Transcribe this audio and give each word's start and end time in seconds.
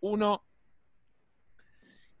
uno. 0.00 0.44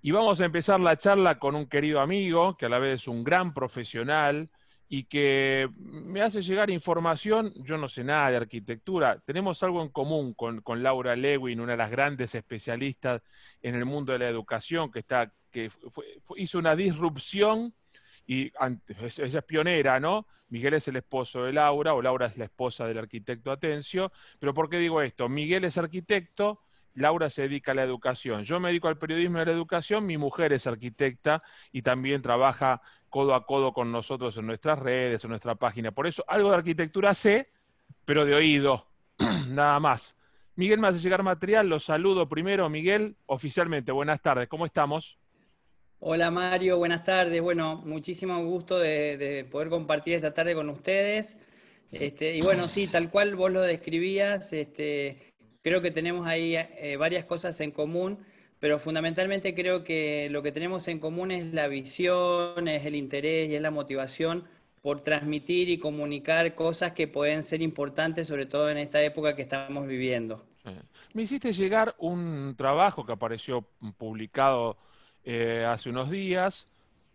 Y 0.00 0.10
vamos 0.10 0.40
a 0.40 0.44
empezar 0.44 0.80
la 0.80 0.96
charla 0.96 1.38
con 1.38 1.54
un 1.54 1.68
querido 1.68 2.00
amigo, 2.00 2.56
que 2.56 2.66
a 2.66 2.68
la 2.68 2.78
vez 2.78 3.02
es 3.02 3.08
un 3.08 3.24
gran 3.24 3.52
profesional 3.52 4.50
y 4.88 5.04
que 5.04 5.68
me 5.76 6.22
hace 6.22 6.40
llegar 6.40 6.70
información, 6.70 7.52
yo 7.56 7.76
no 7.76 7.88
sé 7.88 8.04
nada 8.04 8.30
de 8.30 8.36
arquitectura, 8.38 9.20
tenemos 9.26 9.62
algo 9.62 9.82
en 9.82 9.90
común 9.90 10.32
con, 10.32 10.62
Laura 10.82 11.14
Lewin, 11.14 11.60
una 11.60 11.72
de 11.72 11.78
las 11.78 11.90
grandes 11.90 12.34
especialistas 12.34 13.20
en 13.60 13.74
el 13.74 13.84
mundo 13.84 14.12
de 14.12 14.20
la 14.20 14.28
educación, 14.28 14.90
que, 14.90 15.00
está, 15.00 15.30
que 15.50 15.70
hizo 16.36 16.58
una 16.58 16.74
disrupción 16.74 17.74
y 18.26 18.52
ella 19.18 19.38
es 19.38 19.44
pionera, 19.44 20.00
¿no? 20.00 20.26
Miguel 20.50 20.74
es 20.74 20.88
el 20.88 20.96
esposo 20.96 21.44
de 21.44 21.52
Laura, 21.52 21.94
o 21.94 22.02
Laura 22.02 22.26
es 22.26 22.38
la 22.38 22.44
esposa 22.44 22.86
del 22.86 22.98
arquitecto 22.98 23.50
Atencio. 23.50 24.12
Pero 24.38 24.54
¿por 24.54 24.68
qué 24.68 24.78
digo 24.78 25.02
esto? 25.02 25.28
Miguel 25.28 25.64
es 25.64 25.76
arquitecto, 25.78 26.60
Laura 26.98 27.30
se 27.30 27.42
dedica 27.42 27.72
a 27.72 27.74
la 27.74 27.82
educación. 27.82 28.44
Yo 28.44 28.60
me 28.60 28.68
dedico 28.68 28.88
al 28.88 28.98
periodismo 28.98 29.38
y 29.38 29.40
a 29.42 29.44
la 29.46 29.52
educación, 29.52 30.04
mi 30.06 30.18
mujer 30.18 30.52
es 30.52 30.66
arquitecta 30.66 31.42
y 31.72 31.82
también 31.82 32.22
trabaja 32.22 32.82
codo 33.08 33.34
a 33.34 33.46
codo 33.46 33.72
con 33.72 33.90
nosotros 33.90 34.36
en 34.36 34.46
nuestras 34.46 34.78
redes, 34.78 35.24
en 35.24 35.30
nuestra 35.30 35.54
página. 35.54 35.92
Por 35.92 36.06
eso 36.06 36.24
algo 36.28 36.50
de 36.50 36.56
arquitectura 36.56 37.14
sé, 37.14 37.50
pero 38.04 38.24
de 38.24 38.34
oído, 38.34 38.86
nada 39.48 39.80
más. 39.80 40.16
Miguel 40.56 40.80
me 40.80 40.88
hace 40.88 40.98
llegar 40.98 41.22
material, 41.22 41.68
los 41.68 41.84
saludo 41.84 42.28
primero. 42.28 42.68
Miguel, 42.68 43.16
oficialmente, 43.26 43.92
buenas 43.92 44.20
tardes, 44.20 44.48
¿cómo 44.48 44.66
estamos? 44.66 45.18
Hola 46.00 46.30
Mario, 46.30 46.78
buenas 46.78 47.02
tardes. 47.02 47.40
Bueno, 47.42 47.82
muchísimo 47.84 48.42
gusto 48.44 48.78
de, 48.78 49.46
poder 49.50 49.68
compartir 49.68 50.14
esta 50.14 50.32
tarde 50.32 50.54
con 50.54 50.68
ustedes. 50.68 51.36
Este, 51.90 52.36
y 52.36 52.40
bueno, 52.40 52.68
sí, 52.68 52.86
tal 52.86 53.10
cual 53.10 53.34
vos 53.34 53.50
lo 53.50 53.62
describías, 53.62 54.52
este, 54.52 55.32
creo 55.62 55.80
que 55.80 55.90
tenemos 55.90 56.26
ahí 56.26 56.56
eh, 56.56 56.96
varias 56.98 57.24
cosas 57.24 57.60
en 57.60 57.70
común, 57.70 58.18
pero 58.60 58.78
fundamentalmente 58.78 59.54
creo 59.54 59.84
que 59.84 60.28
lo 60.30 60.42
que 60.42 60.52
tenemos 60.52 60.88
en 60.88 60.98
común 60.98 61.30
es 61.30 61.52
la 61.52 61.68
visión, 61.68 62.68
es 62.68 62.84
el 62.84 62.94
interés 62.94 63.48
y 63.48 63.54
es 63.54 63.62
la 63.62 63.70
motivación 63.70 64.44
por 64.82 65.02
transmitir 65.02 65.68
y 65.68 65.78
comunicar 65.78 66.54
cosas 66.54 66.92
que 66.92 67.08
pueden 67.08 67.42
ser 67.42 67.62
importantes, 67.62 68.26
sobre 68.26 68.46
todo 68.46 68.70
en 68.70 68.78
esta 68.78 69.02
época 69.02 69.34
que 69.34 69.42
estamos 69.42 69.86
viviendo. 69.86 70.44
Me 71.14 71.22
hiciste 71.22 71.52
llegar 71.52 71.94
un 71.98 72.54
trabajo 72.56 73.04
que 73.04 73.12
apareció 73.12 73.62
publicado 73.96 74.76
eh, 75.24 75.64
hace 75.66 75.90
unos 75.90 76.10
días. 76.10 76.68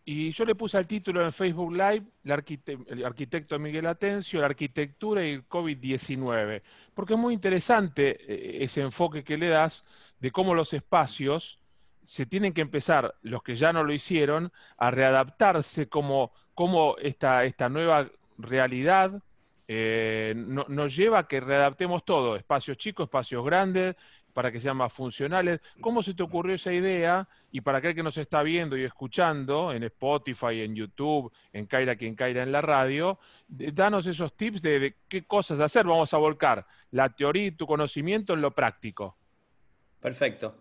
Y 0.05 0.31
yo 0.31 0.43
le 0.43 0.55
puse 0.55 0.77
al 0.77 0.85
título 0.85 1.23
en 1.23 1.31
Facebook 1.31 1.71
Live 1.71 2.03
el, 2.25 3.05
arquitecto 3.05 3.57
Miguel 3.57 3.85
Atencio, 3.85 4.41
la 4.41 4.47
arquitectura 4.47 5.25
y 5.25 5.31
el 5.31 5.47
COVID-19, 5.47 6.61
porque 6.93 7.13
es 7.13 7.19
muy 7.19 7.33
interesante 7.33 8.17
eh, 8.27 8.63
ese 8.63 8.81
enfoque 8.81 9.23
que 9.23 9.37
le 9.37 9.47
das 9.47 9.85
de 10.19 10.31
cómo 10.31 10.55
los 10.55 10.73
espacios 10.73 11.59
se 12.03 12.25
tienen 12.25 12.53
que 12.53 12.59
empezar, 12.59 13.15
los 13.21 13.43
que 13.43 13.55
ya 13.55 13.71
no 13.71 13.83
lo 13.83 13.93
hicieron, 13.93 14.51
a 14.77 14.91
readaptarse 14.91 15.87
como, 15.87 16.33
como 16.53 16.97
esta, 16.97 17.45
esta 17.45 17.69
nueva 17.69 18.09
realidad 18.37 19.21
eh, 19.69 20.33
nos 20.35 20.95
lleva 20.95 21.19
a 21.19 21.27
que 21.27 21.39
readaptemos 21.39 22.03
todo, 22.03 22.35
espacios 22.35 22.77
chicos, 22.77 23.05
espacios 23.05 23.45
grandes, 23.45 23.95
para 24.33 24.51
que 24.51 24.59
sean 24.59 24.77
más 24.77 24.91
funcionales. 24.91 25.61
¿Cómo 25.79 26.03
se 26.03 26.13
te 26.13 26.23
ocurrió 26.23 26.55
esa 26.55 26.73
idea? 26.73 27.27
Y 27.51 27.61
para 27.61 27.77
aquel 27.77 27.95
que 27.95 28.03
nos 28.03 28.17
está 28.17 28.43
viendo 28.43 28.75
y 28.75 28.83
escuchando 28.83 29.71
en 29.71 29.83
Spotify, 29.83 30.61
en 30.61 30.75
YouTube, 30.75 31.31
en 31.53 31.65
Caira 31.67 31.95
quien 31.95 32.15
Caira 32.15 32.43
en 32.43 32.51
la 32.51 32.61
radio, 32.61 33.19
danos 33.47 34.07
esos 34.07 34.35
tips 34.35 34.61
de, 34.61 34.95
qué 35.07 35.23
cosas 35.25 35.59
hacer. 35.59 35.85
Vamos 35.85 36.13
a 36.13 36.17
volcar 36.17 36.65
la 36.91 37.09
teoría 37.09 37.47
y 37.47 37.51
tu 37.51 37.67
conocimiento 37.67 38.33
en 38.33 38.41
lo 38.41 38.51
práctico. 38.51 39.15
Perfecto. 39.99 40.57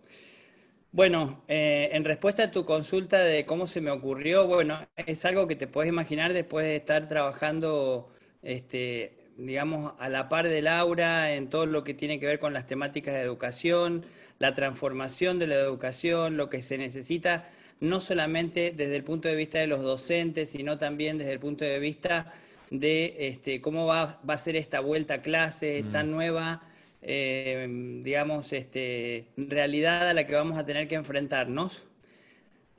Bueno, 0.92 1.42
eh, 1.48 1.88
en 1.92 2.04
respuesta 2.04 2.44
a 2.44 2.50
tu 2.50 2.66
consulta 2.66 3.18
de 3.18 3.46
cómo 3.46 3.66
se 3.66 3.80
me 3.80 3.90
ocurrió, 3.90 4.46
bueno, 4.46 4.86
es 4.94 5.24
algo 5.24 5.46
que 5.46 5.56
te 5.56 5.66
puedes 5.66 5.88
imaginar 5.88 6.34
después 6.34 6.66
de 6.66 6.76
estar 6.76 7.08
trabajando 7.08 8.12
este, 8.42 9.21
digamos, 9.36 9.94
a 9.98 10.08
la 10.08 10.28
par 10.28 10.48
de 10.48 10.62
Laura 10.62 11.34
en 11.34 11.48
todo 11.48 11.66
lo 11.66 11.84
que 11.84 11.94
tiene 11.94 12.18
que 12.20 12.26
ver 12.26 12.38
con 12.38 12.52
las 12.52 12.66
temáticas 12.66 13.14
de 13.14 13.20
educación, 13.20 14.04
la 14.38 14.54
transformación 14.54 15.38
de 15.38 15.46
la 15.46 15.56
educación, 15.56 16.36
lo 16.36 16.48
que 16.48 16.62
se 16.62 16.78
necesita, 16.78 17.50
no 17.80 18.00
solamente 18.00 18.72
desde 18.76 18.96
el 18.96 19.04
punto 19.04 19.28
de 19.28 19.34
vista 19.36 19.58
de 19.58 19.66
los 19.66 19.82
docentes, 19.82 20.50
sino 20.50 20.78
también 20.78 21.18
desde 21.18 21.32
el 21.32 21.40
punto 21.40 21.64
de 21.64 21.78
vista 21.78 22.32
de 22.70 23.16
este, 23.18 23.60
cómo 23.60 23.86
va, 23.86 24.20
a 24.26 24.38
ser 24.38 24.56
esta 24.56 24.80
vuelta 24.80 25.14
a 25.14 25.22
clase, 25.22 25.78
esta 25.78 26.02
mm. 26.02 26.10
nueva, 26.10 26.62
eh, 27.02 27.66
digamos, 28.02 28.52
este, 28.52 29.26
realidad 29.36 30.08
a 30.08 30.14
la 30.14 30.26
que 30.26 30.34
vamos 30.34 30.58
a 30.58 30.64
tener 30.64 30.88
que 30.88 30.94
enfrentarnos. 30.94 31.84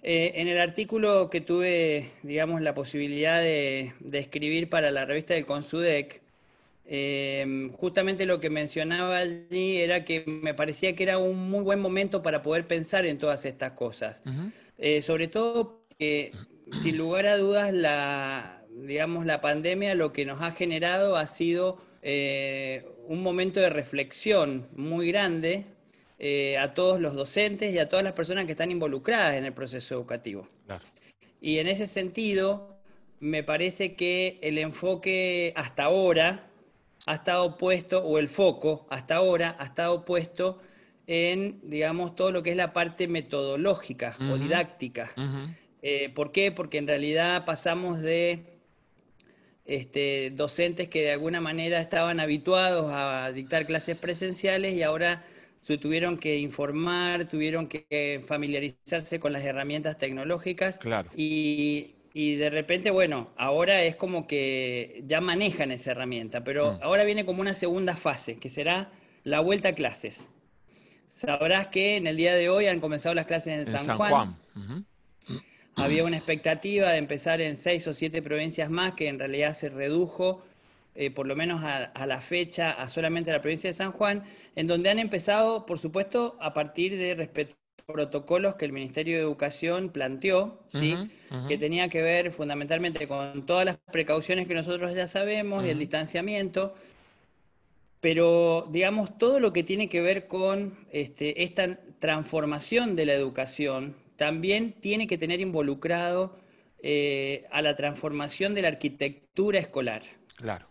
Eh, 0.02 0.34
en 0.36 0.48
el 0.48 0.60
artículo 0.60 1.30
que 1.30 1.42
tuve, 1.42 2.12
digamos, 2.24 2.62
la 2.62 2.74
posibilidad 2.74 3.40
de, 3.40 3.94
de 4.00 4.20
escribir 4.20 4.70
para 4.70 4.90
la 4.92 5.06
revista 5.06 5.34
del 5.34 5.46
Consudec, 5.46 6.23
Em, 6.86 7.72
justamente 7.72 8.26
lo 8.26 8.40
que 8.40 8.50
mencionaba 8.50 9.18
allí 9.18 9.78
era 9.78 10.04
que 10.04 10.26
me 10.26 10.54
parecía 10.54 10.96
que 10.96 11.04
era 11.04 11.18
un 11.18 11.50
muy 11.50 11.64
buen 11.64 11.80
momento 11.80 12.22
para 12.22 12.42
poder 12.42 12.68
pensar 12.68 13.06
en 13.06 13.18
todas 13.18 13.46
estas 13.46 13.72
cosas. 13.72 14.22
Eh, 14.78 15.02
sobre 15.02 15.28
todo 15.28 15.86
que, 15.98 16.34
sin 16.74 16.98
lugar 16.98 17.28
a 17.28 17.38
dudas, 17.38 17.74
la, 17.74 18.64
digamos, 18.70 19.26
la 19.26 19.40
pandemia 19.40 19.96
lo 19.96 20.12
que 20.12 20.26
nos 20.26 20.42
ha 20.42 20.52
generado 20.52 21.16
ha 21.16 21.28
sido 21.28 21.78
eh, 22.02 22.86
un 23.08 23.22
momento 23.22 23.60
de 23.60 23.70
reflexión 23.70 24.68
muy 24.76 25.08
grande 25.08 25.66
eh, 26.20 26.58
a 26.58 26.74
todos 26.74 27.00
los 27.00 27.14
docentes 27.14 27.74
y 27.74 27.80
a 27.80 27.90
todas 27.90 28.04
las 28.04 28.14
personas 28.14 28.46
que 28.46 28.52
están 28.52 28.72
involucradas 28.72 29.36
en 29.36 29.46
el 29.46 29.54
proceso 29.54 29.96
educativo. 29.96 30.48
Y 31.42 31.60
en 31.60 31.68
ese 31.68 31.88
sentido, 31.88 32.78
me 33.20 33.44
parece 33.44 33.96
que 33.96 34.40
el 34.42 34.58
enfoque 34.58 35.54
hasta 35.56 35.84
ahora, 35.84 36.50
ha 37.06 37.16
estado 37.16 37.58
puesto, 37.58 38.04
o 38.04 38.18
el 38.18 38.28
foco 38.28 38.88
hasta 38.90 39.16
ahora 39.16 39.56
ha 39.60 39.66
estado 39.66 40.06
puesto 40.06 40.62
en, 41.08 41.60
digamos, 41.64 42.16
todo 42.16 42.32
lo 42.32 42.44
que 42.44 42.52
es 42.52 42.56
la 42.56 42.74
parte 42.74 43.08
metodológica 43.08 44.16
o 44.32 44.38
didáctica. 44.38 45.12
Eh, 45.82 46.10
¿Por 46.10 46.32
qué? 46.32 46.52
Porque 46.52 46.78
en 46.78 46.88
realidad 46.88 47.44
pasamos 47.46 48.02
de 48.02 48.54
este, 49.66 50.32
docentes 50.32 50.88
que 50.88 51.02
de 51.02 51.12
alguna 51.12 51.42
manera 51.42 51.80
estaban 51.80 52.20
habituados 52.20 52.92
a 52.94 53.32
dictar 53.34 53.66
clases 53.66 53.98
presenciales 53.98 54.76
y 54.76 54.84
ahora 54.84 55.26
se 55.62 55.78
tuvieron 55.78 56.18
que 56.18 56.38
informar, 56.38 57.28
tuvieron 57.28 57.68
que 57.68 58.22
familiarizarse 58.26 59.20
con 59.20 59.34
las 59.34 59.44
herramientas 59.44 59.98
tecnológicas 59.98 60.78
claro. 60.78 61.10
y 61.16 61.96
y 62.14 62.36
de 62.36 62.52
repente, 62.52 62.92
bueno, 62.92 63.32
ahora 63.38 63.82
es 63.84 63.96
como 63.96 64.28
que 64.28 65.04
ya 65.08 65.20
manejan 65.20 65.72
esa 65.72 65.92
herramienta, 65.92 66.44
pero 66.44 66.74
mm. 66.74 66.80
ahora 66.84 67.04
viene 67.06 67.26
como 67.26 67.42
una 67.42 67.56
segunda 67.56 67.96
fase, 67.98 68.36
que 68.36 68.50
será 68.50 68.92
la 69.24 69.40
vuelta 69.40 69.70
a 69.70 69.74
clases. 69.74 70.30
Sabrás 71.16 71.68
que 71.68 71.98
en 71.98 72.06
el 72.06 72.16
día 72.16 72.36
de 72.36 72.50
hoy 72.50 72.68
han 72.68 72.80
comenzado 72.80 73.16
las 73.16 73.26
clases 73.26 73.68
en, 73.68 73.80
San, 73.80 73.98
Juan. 73.98 74.38
Había 75.76 76.04
una 76.04 76.18
expectativa 76.18 76.92
de 76.92 76.98
empezar 76.98 77.42
en 77.42 77.56
seis 77.56 77.88
o 77.88 77.94
siete 77.94 78.22
provincias 78.22 78.70
más, 78.70 78.94
que 78.94 79.08
en 79.08 79.18
realidad 79.18 79.56
se 79.56 79.70
redujo, 79.70 80.44
eh, 80.94 81.10
por 81.10 81.26
lo 81.26 81.36
menos 81.36 81.64
a, 81.64 81.86
a, 81.86 82.06
la 82.06 82.22
fecha, 82.22 82.72
a 82.72 82.90
solamente 82.90 83.32
la 83.32 83.42
provincia 83.42 83.72
de 83.72 83.74
San 83.74 83.92
Juan, 83.92 84.24
en 84.56 84.68
donde 84.68 84.92
han 84.92 85.00
empezado, 85.00 85.66
por 85.66 85.80
supuesto, 85.80 86.38
a 86.40 86.54
partir 86.54 86.96
de 86.96 87.16
respetar 87.16 87.63
protocolos 87.86 88.56
que 88.56 88.66
el 88.66 88.72
Ministerio 88.72 89.18
de 89.18 89.24
Educación 89.24 89.90
planteó, 89.90 90.64
¿sí? 90.70 90.96
que 91.48 91.58
tenía 91.58 91.90
que 91.90 92.02
ver 92.02 92.32
fundamentalmente 92.32 93.08
con 93.08 93.46
todas 93.46 93.66
las 93.66 93.78
precauciones 93.92 94.48
que 94.48 94.54
nosotros 94.54 94.94
ya 94.96 95.08
sabemos 95.08 95.66
y 95.66 95.70
el 95.70 95.80
distanciamiento, 95.80 96.76
pero 98.00 98.68
digamos 98.72 99.18
todo 99.18 99.40
lo 99.40 99.54
que 99.54 99.64
tiene 99.64 99.90
que 99.90 100.02
ver 100.02 100.28
con 100.28 100.78
este, 100.92 101.44
esta 101.44 101.80
transformación 102.00 102.96
de 102.96 103.06
la 103.06 103.14
educación 103.14 103.96
también 104.16 104.74
tiene 104.74 105.08
que 105.08 105.18
tener 105.18 105.42
involucrado 105.42 106.38
eh, 106.82 107.46
a 107.52 107.62
la 107.62 107.76
transformación 107.76 108.54
de 108.54 108.62
la 108.62 108.68
arquitectura 108.70 109.60
escolar. 109.60 110.04
Claro. 110.36 110.68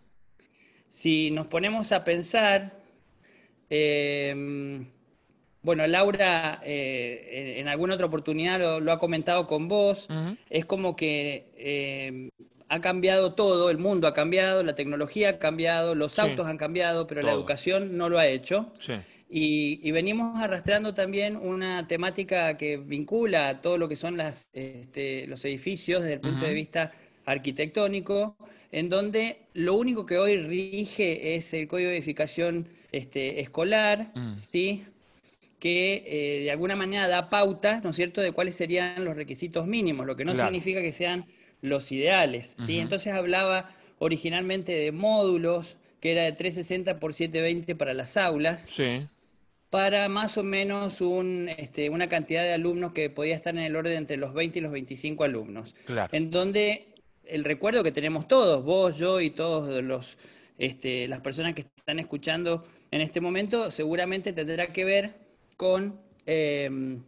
Si 0.91 1.31
nos 1.31 1.47
ponemos 1.47 1.91
a 1.93 2.05
pensar, 2.05 2.79
eh, 3.71 4.85
bueno, 5.63 5.87
Laura 5.87 6.61
eh, 6.65 7.55
en, 7.59 7.69
alguna 7.69 7.95
otra 7.95 8.07
oportunidad 8.07 8.81
lo, 8.81 8.93
ha 8.93 8.99
comentado 8.99 9.47
con 9.47 9.69
vos, 9.69 10.09
es 10.51 10.65
como 10.67 10.97
que 10.97 11.51
eh, 11.57 12.31
ha 12.69 12.81
cambiado 12.81 13.35
todo, 13.35 13.71
el 13.71 13.79
mundo 13.79 14.09
ha 14.09 14.15
cambiado, 14.15 14.63
la 14.63 14.75
tecnología 14.75 15.31
ha 15.31 15.39
cambiado, 15.39 15.95
los 15.95 16.19
autos 16.19 16.47
han 16.47 16.57
cambiado, 16.57 17.07
pero 17.07 17.23
la 17.23 17.33
educación 17.33 17.97
no 17.97 18.09
lo 18.09 18.19
ha 18.19 18.27
hecho. 18.27 18.73
Y, 19.29 19.91
venimos 19.93 20.39
arrastrando 20.39 20.93
también 20.95 21.37
una 21.37 21.87
temática 21.87 22.57
que 22.57 22.77
vincula 22.77 23.49
a 23.49 23.61
todo 23.63 23.79
lo 23.79 23.89
que 23.89 23.97
son 23.97 24.17
las, 24.17 24.51
este, 24.53 25.27
los 25.27 25.45
edificios 25.45 26.03
desde 26.03 26.15
el 26.15 26.21
punto 26.21 26.45
de 26.45 26.53
vista 26.53 26.93
arquitectónico, 27.25 28.37
en 28.73 28.89
donde 28.89 29.43
lo 29.55 29.75
único 29.75 30.07
que 30.07 30.19
hoy 30.19 30.37
rige 30.37 31.35
es 31.35 31.55
el 31.55 31.69
código 31.69 31.91
de 31.91 31.97
edificación 31.97 32.69
este, 32.91 33.41
escolar, 33.41 34.13
mm. 34.15 34.35
¿sí? 34.35 34.85
Que 35.63 36.03
eh, 36.09 36.43
de 36.43 36.51
alguna 36.51 36.75
manera 36.75 37.07
da 37.07 37.31
pautas, 37.31 37.85
¿no 37.85 37.91
es 37.91 37.97
cierto?, 37.97 38.21
de 38.21 38.33
cuáles 38.33 38.57
serían 38.57 39.05
los 39.05 39.15
requisitos 39.15 39.65
mínimos, 39.65 40.07
lo 40.07 40.17
que 40.17 40.25
no 40.25 40.35
significa 40.35 40.81
que 40.81 40.91
sean 40.91 41.27
los 41.61 41.93
ideales, 41.93 42.57
¿sí? 42.67 42.81
Entonces 42.81 43.13
hablaba 43.13 43.71
originalmente 44.01 44.73
de 44.73 44.91
módulos, 44.91 45.77
que 46.01 46.11
era 46.11 46.25
de 46.25 46.33
360 46.33 46.99
por 46.99 47.15
720 47.15 47.77
para 47.77 47.95
las 47.95 48.17
aulas, 48.17 48.69
para 49.71 50.09
más 50.09 50.37
o 50.37 50.43
menos 50.43 51.01
un, 51.01 51.49
este, 51.57 51.91
una 51.91 52.09
cantidad 52.09 52.43
de 52.43 52.55
alumnos 52.55 52.93
que 52.93 53.09
podía 53.09 53.37
estar 53.37 53.55
en 53.55 53.63
el 53.63 53.77
orden 53.77 53.99
entre 53.99 54.17
los 54.17 54.35
20 54.35 54.59
y 54.59 54.63
los 54.63 54.73
25 54.73 55.23
alumnos. 55.23 55.77
En 56.11 56.33
donde 56.33 56.89
el 57.25 57.45
recuerdo 57.45 57.85
que 57.85 57.93
tenemos 57.93 58.27
todos, 58.27 58.65
vos, 58.65 58.99
yo 58.99 59.21
y 59.21 59.31
todos 59.31 59.81
los, 59.85 60.19
este, 60.59 61.07
las 61.07 61.21
personas 61.21 61.55
que 61.55 61.67
están 61.77 62.01
escuchando 62.01 62.65
en 62.91 63.01
este 63.01 63.21
momento, 63.21 63.71
seguramente 63.71 64.33
tendrá 64.33 64.73
que 64.73 64.85
ver 64.85 65.22
con 65.57 66.01
em, 66.27 67.03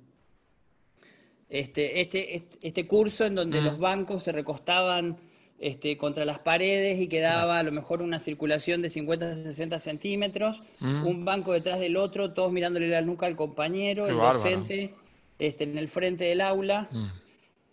este, 1.49 2.01
este, 2.01 2.47
este, 2.63 2.87
curso 2.87 3.25
en 3.25 3.35
donde 3.35 3.61
los 3.61 3.79
bancos 3.79 4.25
se 4.25 4.33
recostaban 4.33 5.19
este, 5.59 5.97
contra 5.97 6.25
las 6.25 6.41
paredes 6.41 7.01
y 7.01 7.07
quedaba 7.07 7.59
a 7.59 7.63
lo 7.63 7.71
mejor 7.71 8.03
una 8.03 8.19
circulación 8.19 8.83
de 8.83 8.91
50 8.91 9.31
a 9.31 9.35
60 9.37 9.79
centímetros, 9.79 10.63
un 10.81 11.25
banco 11.25 11.53
detrás 11.53 11.79
del 11.79 11.97
otro, 11.97 12.33
todos 12.33 12.51
mirándole 12.51 12.89
la 12.89 13.03
nuca 13.03 13.27
al 13.27 13.37
compañero, 13.37 14.09
el 14.09 14.17
docente 14.17 14.95
este, 15.39 15.65
en 15.65 15.79
el 15.79 15.89
frente 15.89 16.25
del 16.25 16.41
aula. 16.41 16.89
Mm. 16.91 17.07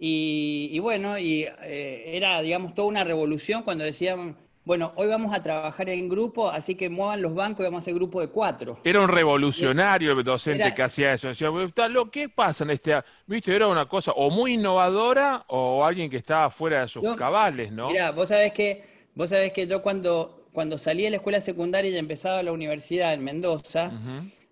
Y, 0.03 0.79
bueno, 0.79 1.19
y 1.19 1.44
eh, 1.62 2.03
era, 2.15 2.41
digamos, 2.41 2.74
toda 2.74 2.88
una 2.88 3.03
revolución 3.03 3.62
cuando 3.62 3.83
decían, 3.83 4.35
bueno, 4.63 4.93
hoy 4.95 5.07
vamos 5.07 5.33
a 5.33 5.41
trabajar 5.41 5.89
en 5.89 6.07
grupo, 6.07 6.49
así 6.49 6.75
que 6.75 6.87
muevan 6.87 7.21
los 7.21 7.33
bancos 7.33 7.61
y 7.61 7.63
vamos 7.63 7.79
a 7.79 7.81
hacer 7.81 7.95
grupo 7.95 8.21
de 8.21 8.27
cuatro. 8.27 8.79
Era 8.83 9.01
un 9.01 9.07
revolucionario 9.07 10.11
el 10.11 10.23
docente 10.23 10.71
que 10.75 10.83
hacía 10.83 11.13
eso. 11.13 11.29
Decía, 11.29 11.49
lo 11.89 12.11
¿qué 12.11 12.29
pasa 12.29 12.63
en 12.63 12.69
este...? 12.69 13.01
Viste, 13.25 13.55
era 13.55 13.67
una 13.67 13.87
cosa 13.87 14.11
o 14.11 14.29
muy 14.29 14.53
innovadora 14.53 15.45
o 15.47 15.83
alguien 15.83 16.11
que 16.11 16.17
estaba 16.17 16.51
fuera 16.51 16.81
de 16.81 16.87
sus 16.87 17.15
cabales, 17.15 17.71
¿no? 17.71 17.89
Mira, 17.89 18.11
vos 18.11 18.29
sabés 18.29 18.53
que, 18.53 18.83
vos 19.15 19.31
sabés 19.31 19.51
que 19.51 19.65
yo 19.65 19.81
cuando, 19.81 20.45
cuando 20.53 20.77
salí 20.77 21.03
de 21.03 21.09
la 21.09 21.15
escuela 21.15 21.41
secundaria 21.41 21.89
y 21.89 21.97
empezaba 21.97 22.43
la 22.43 22.51
universidad 22.51 23.15
en 23.15 23.23
Mendoza, 23.23 23.91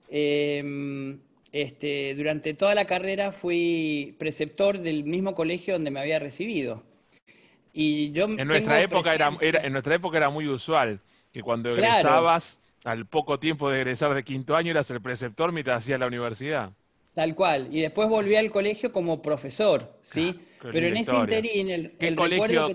este, 0.09 2.15
durante 2.15 2.55
toda 2.55 2.73
la 2.73 2.85
carrera 2.85 3.31
fui 3.31 4.15
preceptor 4.17 4.79
del 4.79 5.03
mismo 5.03 5.35
colegio 5.35 5.75
donde 5.75 5.91
me 5.91 5.99
había 5.99 6.17
recibido. 6.17 6.88
Y 7.73 8.11
yo 8.11 8.25
en, 8.25 8.47
nuestra 8.47 8.81
época 8.81 9.13
era, 9.13 9.31
en 9.39 9.71
nuestra 9.71 9.95
época 9.95 10.17
era 10.17 10.29
muy 10.29 10.47
usual 10.47 10.99
que 11.31 11.41
cuando 11.41 11.71
egresabas, 11.71 12.59
al 12.83 13.05
poco 13.05 13.39
tiempo 13.39 13.69
de 13.69 13.77
egresar 13.77 14.13
de 14.13 14.23
quinto 14.23 14.55
año, 14.55 14.71
eras 14.71 14.89
el 14.91 15.01
preceptor 15.01 15.51
mientras 15.51 15.79
hacías 15.79 15.99
la 15.99 16.07
universidad. 16.07 16.71
Tal 17.13 17.35
cual. 17.35 17.67
Y 17.71 17.81
después 17.81 18.07
volví 18.07 18.35
al 18.35 18.49
colegio 18.51 18.91
como 18.91 19.21
profesor, 19.21 19.97
¿sí? 20.01 20.39
Pero 20.61 20.87
en 20.87 20.97
ese 20.97 21.15
interín, 21.15 21.69
el, 21.69 21.91
¿Qué 21.97 22.15
colegio, 22.15 22.69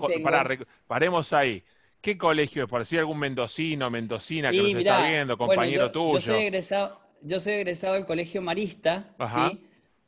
paremos 0.87 1.33
ahí. 1.33 1.63
¿Qué 2.01 2.17
colegio? 2.17 2.67
Por 2.67 2.85
si 2.85 2.97
algún 2.97 3.17
mendocino, 3.17 3.89
mendocina 3.89 4.51
que 4.51 4.57
nos 4.57 4.75
está 4.75 5.07
viendo, 5.07 5.37
compañero 5.37 5.91
tuyo. 5.91 6.19
Yo 6.19 6.33
soy 6.33 6.43
egresado, 6.43 6.99
yo 7.21 7.39
soy 7.39 7.53
egresado 7.53 7.95
del 7.95 8.05
Colegio 8.05 8.41
Marista, 8.41 9.15
¿sí? 9.33 9.61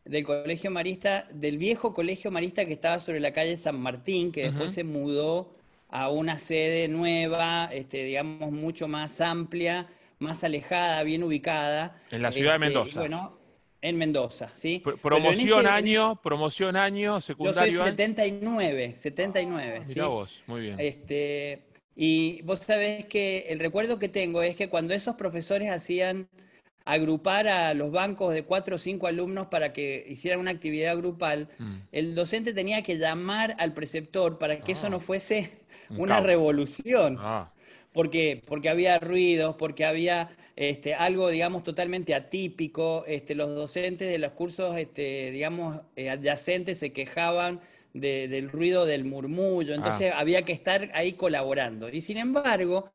Del 0.09 0.23
Colegio 0.23 0.71
Marista, 0.71 1.27
del 1.33 1.57
viejo 1.57 1.93
Colegio 1.93 2.31
Marista 2.31 2.65
que 2.65 2.73
estaba 2.73 2.99
sobre 2.99 3.19
la 3.19 3.31
calle 3.33 3.57
San 3.57 3.79
Martín, 3.79 4.31
que 4.31 4.43
después 4.43 4.71
se 4.71 4.83
mudó 4.83 5.55
a 5.89 6.09
una 6.09 6.39
sede 6.39 6.87
nueva, 6.87 7.69
este, 7.71 8.03
digamos, 8.03 8.51
mucho 8.51 8.87
más 8.87 9.21
amplia, 9.21 9.87
más 10.19 10.43
alejada, 10.43 11.03
bien 11.03 11.23
ubicada. 11.23 12.01
En 12.11 12.21
la 12.21 12.31
ciudad 12.31 12.59
de 12.59 12.65
este, 12.65 12.75
Mendoza. 12.75 12.99
Bueno, 12.99 13.31
en 13.81 13.97
Mendoza, 13.97 14.51
¿sí? 14.55 14.83
promoción 15.01 15.67
año, 15.67 16.19
promoción 16.21 16.75
año, 16.75 17.21
secundario. 17.21 17.71
Yo 17.71 17.79
soy 17.79 17.89
79, 17.89 18.95
79. 18.95 19.83
mira 19.87 20.07
vos, 20.07 20.43
muy 20.47 20.61
bien. 20.61 20.75
Este, 20.79 21.63
y 21.95 22.41
vos 22.41 22.59
sabés 22.59 23.05
que 23.05 23.45
el 23.49 23.59
recuerdo 23.59 23.99
que 23.99 24.09
tengo 24.09 24.41
es 24.41 24.55
que 24.55 24.69
cuando 24.69 24.93
esos 24.93 25.15
profesores 25.15 25.69
hacían 25.69 26.27
agrupar 26.87 27.49
a 27.49 27.73
los 27.73 27.91
bancos 27.91 28.33
de 28.33 28.43
cuatro 28.43 28.77
o 28.77 28.79
cinco 28.79 29.07
alumnos 29.07 29.47
para 29.47 29.73
que 29.73 30.05
hicieran 30.07 30.39
una 30.39 30.51
actividad 30.51 30.95
grupal, 30.95 31.49
mm. 31.59 31.75
el 31.91 32.15
docente 32.15 32.53
tenía 32.53 32.81
que 32.81 32.97
llamar 32.97 33.55
al 33.59 33.73
preceptor 33.73 34.37
para 34.39 34.61
que 34.61 34.71
eso 34.71 34.87
ah. 34.87 34.91
no 34.91 35.01
fuese 35.01 35.51
una 35.89 36.21
revolución. 36.21 37.17
Ah. 37.19 37.51
Porque, 37.91 38.41
porque 38.45 38.69
había 38.69 38.99
ruidos, 38.99 39.55
porque 39.57 39.83
había 39.83 40.29
este, 40.55 40.93
algo, 40.93 41.29
digamos, 41.29 41.63
totalmente 41.63 42.15
atípico. 42.15 43.03
Este, 43.05 43.35
los 43.35 43.53
docentes 43.53 44.07
de 44.07 44.19
los 44.19 44.31
cursos, 44.31 44.77
este, 44.77 45.31
digamos, 45.31 45.81
eh, 45.95 46.09
adyacentes 46.09 46.77
se 46.77 46.93
quejaban 46.93 47.59
del 47.93 48.49
ruido 48.49 48.85
del 48.85 49.03
murmullo. 49.03 49.73
Entonces 49.73 50.13
ah. 50.13 50.19
había 50.19 50.43
que 50.43 50.53
estar 50.53 50.89
ahí 50.93 51.13
colaborando. 51.13 51.89
Y 51.89 51.99
sin 51.99 52.17
embargo, 52.17 52.91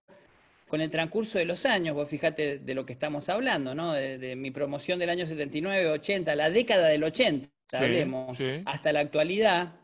con 0.73 0.81
el 0.81 0.89
transcurso 0.89 1.37
de 1.37 1.45
los 1.45 1.67
años, 1.67 1.95
vos 1.95 2.09
fíjate 2.09 2.59
de 2.59 2.75
lo 2.75 2.87
que 2.87 2.95
estamos 2.95 3.29
hablando, 3.29 3.75
¿no? 3.75 3.93
De, 3.93 4.35
mi 4.37 4.51
promoción 4.51 4.99
del 4.99 5.11
año 5.11 5.27
79, 5.27 5.91
80, 5.91 6.35
la 6.35 6.49
década 6.49 6.89
del 6.89 7.05
80, 7.05 7.51
hablemos, 7.75 8.39
hasta 8.65 8.91
la 8.91 9.01
actualidad, 9.01 9.75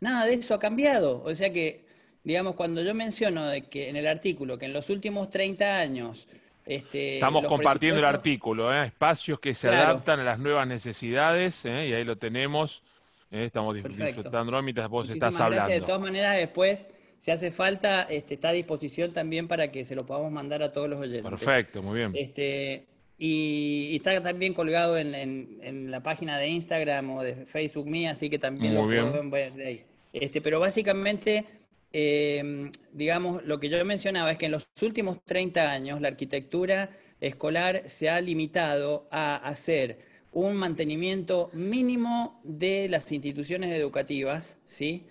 nada 0.00 0.26
de 0.26 0.34
eso 0.34 0.54
ha 0.54 0.58
cambiado. 0.58 1.22
O 1.24 1.32
sea 1.36 1.52
que, 1.52 1.84
digamos, 2.24 2.56
cuando 2.56 2.82
yo 2.82 2.94
menciono 2.94 3.46
de 3.46 3.62
que 3.62 3.90
en 3.90 3.94
el 3.94 4.08
artículo 4.08 4.58
que 4.58 4.66
en 4.66 4.72
los 4.72 4.90
últimos 4.90 5.30
30 5.30 5.78
años 5.78 6.26
este, 6.66 7.14
Estamos 7.14 7.44
compartiendo 7.44 8.00
el 8.00 8.04
artículo, 8.04 8.74
¿eh? 8.74 8.86
espacios 8.86 9.38
que 9.38 9.54
se 9.54 9.68
adaptan 9.68 10.18
a 10.18 10.24
las 10.24 10.40
nuevas 10.40 10.66
necesidades, 10.66 11.64
¿eh? 11.64 11.86
y 11.86 11.92
ahí 11.92 12.02
lo 12.02 12.16
tenemos. 12.16 12.82
¿eh? 13.30 13.44
Estamos 13.44 13.76
disfrutando 13.76 14.60
mientras 14.62 14.88
vos 14.88 15.08
estás 15.08 15.38
hablando. 15.38 15.72
De 15.72 15.80
todas 15.80 16.00
maneras, 16.00 16.38
después 16.38 16.88
si 17.22 17.30
hace 17.30 17.52
falta, 17.52 18.02
este, 18.02 18.34
está 18.34 18.48
a 18.48 18.52
disposición 18.52 19.12
también 19.12 19.46
para 19.46 19.70
que 19.70 19.84
se 19.84 19.94
lo 19.94 20.04
podamos 20.04 20.32
mandar 20.32 20.60
a 20.64 20.72
todos 20.72 20.90
los 20.90 20.98
oyentes. 20.98 21.30
Perfecto, 21.30 21.80
muy 21.80 22.00
bien. 22.00 22.10
Este, 22.16 22.84
y, 23.16 23.94
está 23.94 24.20
también 24.20 24.54
colgado 24.54 24.98
en, 24.98 25.88
la 25.88 26.02
página 26.02 26.36
de 26.36 26.48
Instagram 26.48 27.10
o 27.10 27.22
de 27.22 27.46
Facebook 27.46 27.86
mía, 27.86 28.10
así 28.10 28.28
que 28.28 28.40
también 28.40 28.74
lo 28.74 28.86
pueden 28.86 29.30
ver 29.30 29.52
de 29.52 29.66
ahí. 29.68 29.84
Este, 30.12 30.40
pero 30.40 30.58
básicamente, 30.58 31.44
em, 31.92 32.72
digamos, 32.92 33.44
lo 33.44 33.60
que 33.60 33.68
yo 33.68 33.84
mencionaba 33.84 34.32
es 34.32 34.38
que 34.38 34.46
en 34.46 34.52
los 34.52 34.68
últimos 34.82 35.22
30 35.24 35.70
años 35.70 36.00
la 36.00 36.08
arquitectura 36.08 36.90
escolar 37.20 37.84
se 37.86 38.10
ha 38.10 38.20
limitado 38.20 39.06
a 39.12 39.36
hacer 39.36 40.00
un 40.32 40.56
mantenimiento 40.56 41.50
mínimo 41.52 42.40
de 42.42 42.88
las 42.88 43.12
instituciones 43.12 43.70
educativas, 43.70 44.56
¿sí? 44.66 45.06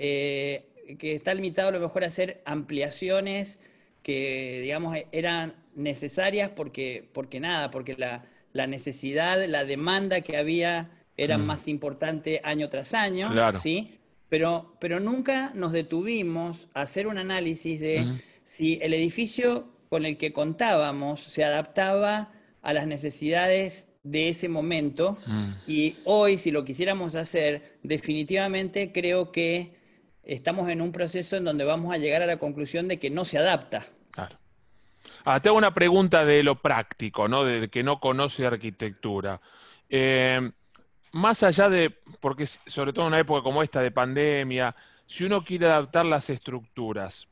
Eh, 0.00 0.67
que 0.96 1.14
está 1.14 1.34
limitado 1.34 1.68
a 1.68 1.72
lo 1.72 1.80
mejor 1.80 2.04
a 2.04 2.06
hacer 2.06 2.40
ampliaciones 2.44 3.60
que, 4.02 4.60
digamos, 4.62 4.96
eran 5.12 5.54
necesarias 5.74 6.50
porque, 6.54 7.08
porque 7.12 7.40
nada, 7.40 7.70
porque 7.70 7.96
la, 7.96 8.66
necesidad, 8.66 9.44
la 9.46 9.64
demanda 9.64 10.20
que 10.22 10.36
había 10.36 10.90
era 11.16 11.36
mm. 11.38 11.44
más 11.44 11.68
importante 11.68 12.40
año 12.44 12.68
tras 12.68 12.94
año, 12.94 13.30
¿sí? 13.58 13.98
Pero, 14.28 14.76
pero 14.80 15.00
nunca 15.00 15.52
nos 15.54 15.72
detuvimos 15.72 16.68
a 16.74 16.82
hacer 16.82 17.06
un 17.06 17.18
análisis 17.18 17.80
de 17.80 18.00
mm. 18.00 18.20
si 18.44 18.78
el 18.82 18.94
edificio 18.94 19.68
con 19.88 20.04
el 20.04 20.16
que 20.16 20.32
contábamos 20.32 21.20
se 21.20 21.44
adaptaba 21.44 22.32
a 22.62 22.72
las 22.72 22.86
necesidades 22.86 23.88
de 24.02 24.28
ese 24.28 24.48
momento 24.48 25.18
mm. 25.26 25.50
y 25.66 25.96
hoy 26.04 26.38
si 26.38 26.50
lo 26.50 26.64
quisiéramos 26.64 27.14
hacer, 27.14 27.78
definitivamente 27.82 28.92
creo 28.92 29.32
que 29.32 29.77
estamos 30.28 30.68
en 30.68 30.80
un 30.80 30.92
proceso 30.92 31.36
en 31.36 31.44
donde 31.44 31.64
vamos 31.64 31.92
a 31.92 31.98
llegar 31.98 32.22
a 32.22 32.26
la 32.26 32.36
conclusión 32.36 32.86
de 32.86 32.98
que 32.98 33.10
no 33.10 33.24
se 33.24 33.38
adapta. 33.38 33.84
Claro. 34.12 34.36
Ah, 35.24 35.40
te 35.40 35.48
hago 35.48 35.58
una 35.58 35.74
pregunta 35.74 36.24
de 36.24 36.42
lo 36.42 36.60
práctico, 36.60 37.26
¿no? 37.26 37.44
De 37.44 37.68
que 37.68 37.82
no 37.82 37.98
conoce 37.98 38.46
arquitectura. 38.46 39.40
Eh, 39.88 40.50
más 41.12 41.42
allá 41.42 41.68
de, 41.68 41.90
porque 42.20 42.46
sobre 42.46 42.92
todo 42.92 43.06
en 43.06 43.12
una 43.12 43.20
época 43.20 43.42
como 43.42 43.62
esta 43.62 43.80
de 43.80 43.90
pandemia, 43.90 44.76
si 45.06 45.24
uno 45.24 45.42
quiere 45.42 45.66
adaptar 45.66 46.04
las 46.04 46.28
estructuras 46.28 47.26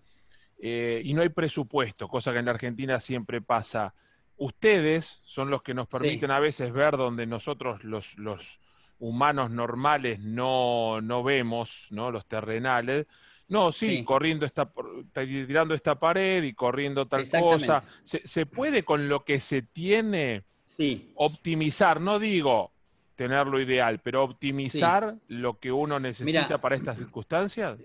eh, 0.59 1.03
y 1.05 1.13
no 1.13 1.21
hay 1.21 1.29
presupuesto, 1.29 2.09
cosa 2.09 2.33
que 2.33 2.39
en 2.39 2.47
la 2.47 2.53
Argentina 2.53 2.99
siempre 2.99 3.43
pasa, 3.43 3.95
ustedes 4.39 5.21
son 5.25 5.51
los 5.51 5.63
que 5.63 5.75
nos 5.75 5.87
permiten 5.87 6.31
a 6.31 6.41
veces 6.41 6.73
ver 6.73 6.97
donde 6.97 7.27
nosotros 7.27 7.85
los, 7.85 8.17
los 8.17 8.59
humanos 8.99 9.51
normales 9.51 10.21
no, 10.21 11.01
no 11.01 11.23
vemos, 11.23 11.87
¿no? 11.91 12.11
Los 12.11 12.27
terrenales. 12.27 13.07
No, 13.49 13.71
sí, 13.71 14.03
corriendo 14.03 14.45
esta, 14.45 14.69
tirando 15.13 15.75
esta 15.75 15.95
pared 15.97 16.43
y 16.43 16.53
corriendo 16.53 17.07
tal 17.07 17.29
cosa. 17.31 17.85
Se, 18.03 18.47
puede 18.47 18.83
con 18.83 19.09
lo 19.09 19.25
que 19.25 19.39
se 19.39 19.63
tiene 19.63 20.43
sí. 20.65 21.13
optimizar, 21.15 22.01
no 22.01 22.19
digo 22.19 22.73
tener 23.15 23.47
lo 23.47 23.61
ideal, 23.61 24.01
pero 24.01 24.25
optimizar 24.25 25.17
lo 25.29 25.59
que 25.59 25.73
uno 25.73 25.99
necesita 26.01 26.61
para 26.61 26.77
estas 26.77 26.99
circunstancias. 26.99 27.79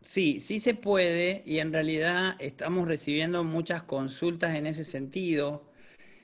Sí, 0.00 0.40
sí 0.40 0.60
se 0.60 0.74
puede 0.74 1.42
y 1.46 1.58
en 1.58 1.72
realidad 1.72 2.36
estamos 2.38 2.86
recibiendo 2.86 3.44
muchas 3.44 3.82
consultas 3.82 4.54
en 4.54 4.66
ese 4.66 4.84
sentido 4.84 5.70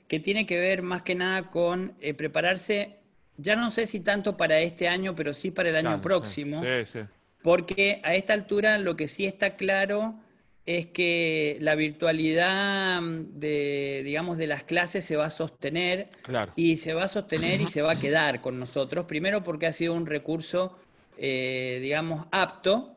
que 0.09 0.21
tiene 0.21 0.47
que 0.47 0.59
ver 0.59 0.83
más 0.83 1.02
que 1.02 1.14
nada 1.14 1.50
con 1.50 1.95
eh, 2.00 2.14
prepararse, 2.14 2.99
ya 3.37 3.57
no 3.57 3.71
sé 3.71 3.87
si 3.87 4.01
tanto 4.01 4.37
para 4.37 4.61
este 4.61 4.89
año, 4.89 5.15
pero 5.15 5.35
sí 5.35 5.51
para 5.51 5.71
el 5.71 5.77
año 5.77 6.01
próximo. 6.01 6.62
Porque 7.43 8.01
a 8.05 8.15
esta 8.15 8.33
altura 8.35 8.79
lo 8.79 8.97
que 8.97 9.09
sí 9.09 9.27
está 9.27 9.57
claro 9.57 10.15
es 10.65 10.87
que 10.87 11.57
la 11.61 11.75
virtualidad 11.75 13.01
mm, 13.01 13.41
de, 13.41 14.03
digamos, 14.05 14.39
de 14.39 14.47
las 14.47 14.62
clases 14.62 15.05
se 15.05 15.17
va 15.17 15.27
a 15.27 15.31
sostener 15.31 16.11
y 16.55 16.77
se 16.77 16.95
va 16.95 17.05
a 17.05 17.09
sostener 17.09 17.61
y 17.61 17.69
se 17.69 17.83
va 17.83 17.93
a 17.93 17.99
quedar 17.99 18.41
con 18.41 18.59
nosotros. 18.59 19.07
Primero 19.07 19.43
porque 19.43 19.67
ha 19.67 19.73
sido 19.73 19.95
un 19.95 20.07
recurso, 20.07 20.79
eh, 21.19 21.79
digamos, 21.83 22.27
apto 22.31 22.97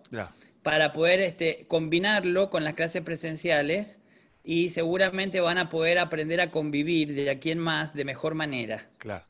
para 0.62 0.94
poder 0.94 1.22
este, 1.22 1.66
combinarlo 1.68 2.50
con 2.50 2.64
las 2.64 2.74
clases 2.74 3.02
presenciales 3.02 4.00
y 4.44 4.70
seguramente 4.70 5.40
van 5.40 5.58
a 5.58 5.70
poder 5.70 5.98
aprender 5.98 6.40
a 6.40 6.52
convivir 6.52 7.16
de 7.16 7.32
aquí 7.32 7.50
en 7.50 7.60
más 7.60 7.96
de 7.96 8.06
mejor 8.06 8.36
manera. 8.36 8.88
Claro. 9.00 9.26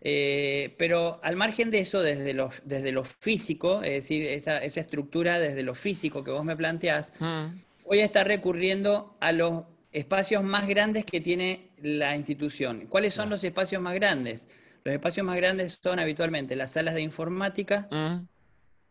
Eh, 0.00 0.74
pero 0.78 1.18
al 1.22 1.36
margen 1.36 1.70
de 1.70 1.80
eso, 1.80 2.02
desde 2.02 2.32
lo, 2.32 2.50
desde 2.64 2.92
lo 2.92 3.04
físico, 3.04 3.82
es 3.82 3.90
decir, 3.90 4.26
esa, 4.28 4.58
estructura 4.58 5.40
desde 5.40 5.62
lo 5.62 5.74
físico 5.74 6.22
que 6.22 6.30
vos 6.30 6.44
me 6.44 6.56
planteás, 6.56 7.12
mm. 7.18 7.46
voy 7.84 8.00
a 8.00 8.04
estar 8.04 8.26
recurriendo 8.26 9.16
a 9.20 9.32
los 9.32 9.64
espacios 9.92 10.44
más 10.44 10.68
grandes 10.68 11.04
que 11.04 11.20
tiene 11.20 11.70
la 11.82 12.16
institución. 12.16 12.86
¿Cuáles 12.88 13.14
son 13.14 13.30
los 13.30 13.42
espacios 13.42 13.82
más 13.82 13.94
grandes? 13.94 14.46
Los 14.84 14.94
espacios 14.94 15.26
más 15.26 15.36
grandes 15.36 15.80
son 15.82 15.98
habitualmente 15.98 16.54
las 16.54 16.72
salas 16.72 16.94
de 16.94 17.00
informática, 17.00 17.88
mm. 17.90 18.26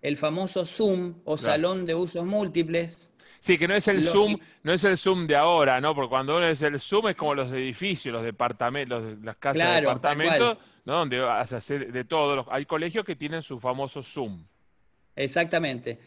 el 0.02 0.18
famoso 0.18 0.66
Zoom 0.66 1.22
o 1.24 1.38
salón 1.38 1.86
de 1.86 1.96
usos 1.96 2.26
múltiples, 2.26 3.10
Sí, 3.39 3.58
que 3.58 3.67
no 3.67 3.75
es 3.75 3.88
el 3.88 4.03
Zoom, 4.03 4.38
no 4.63 4.74
es 4.74 4.84
el 4.84 4.98
Zoom 4.98 5.27
de 5.27 5.36
ahora, 5.36 5.79
¿no? 5.79 5.96
Porque 5.96 6.10
cuando 6.10 6.38
uno 6.38 6.48
es 6.48 6.62
el 6.62 6.79
Zoom 6.79 7.10
es 7.10 7.15
como 7.15 7.36
los 7.36 7.51
edificios, 7.51 8.13
los 8.13 8.24
departamentos, 8.24 9.03
las 9.24 9.38
casas 9.38 9.75
de 9.75 9.82
departamentos, 9.82 10.58
¿no? 10.86 10.94
Donde 10.94 11.22
hace 11.24 11.79
de 11.79 12.03
todo. 12.03 12.46
Hay 12.51 12.65
colegios 12.65 13.06
que 13.06 13.15
tienen 13.15 13.41
su 13.41 13.60
famoso 13.60 14.03
Zoom. 14.03 14.44
Exactamente. 15.15 16.00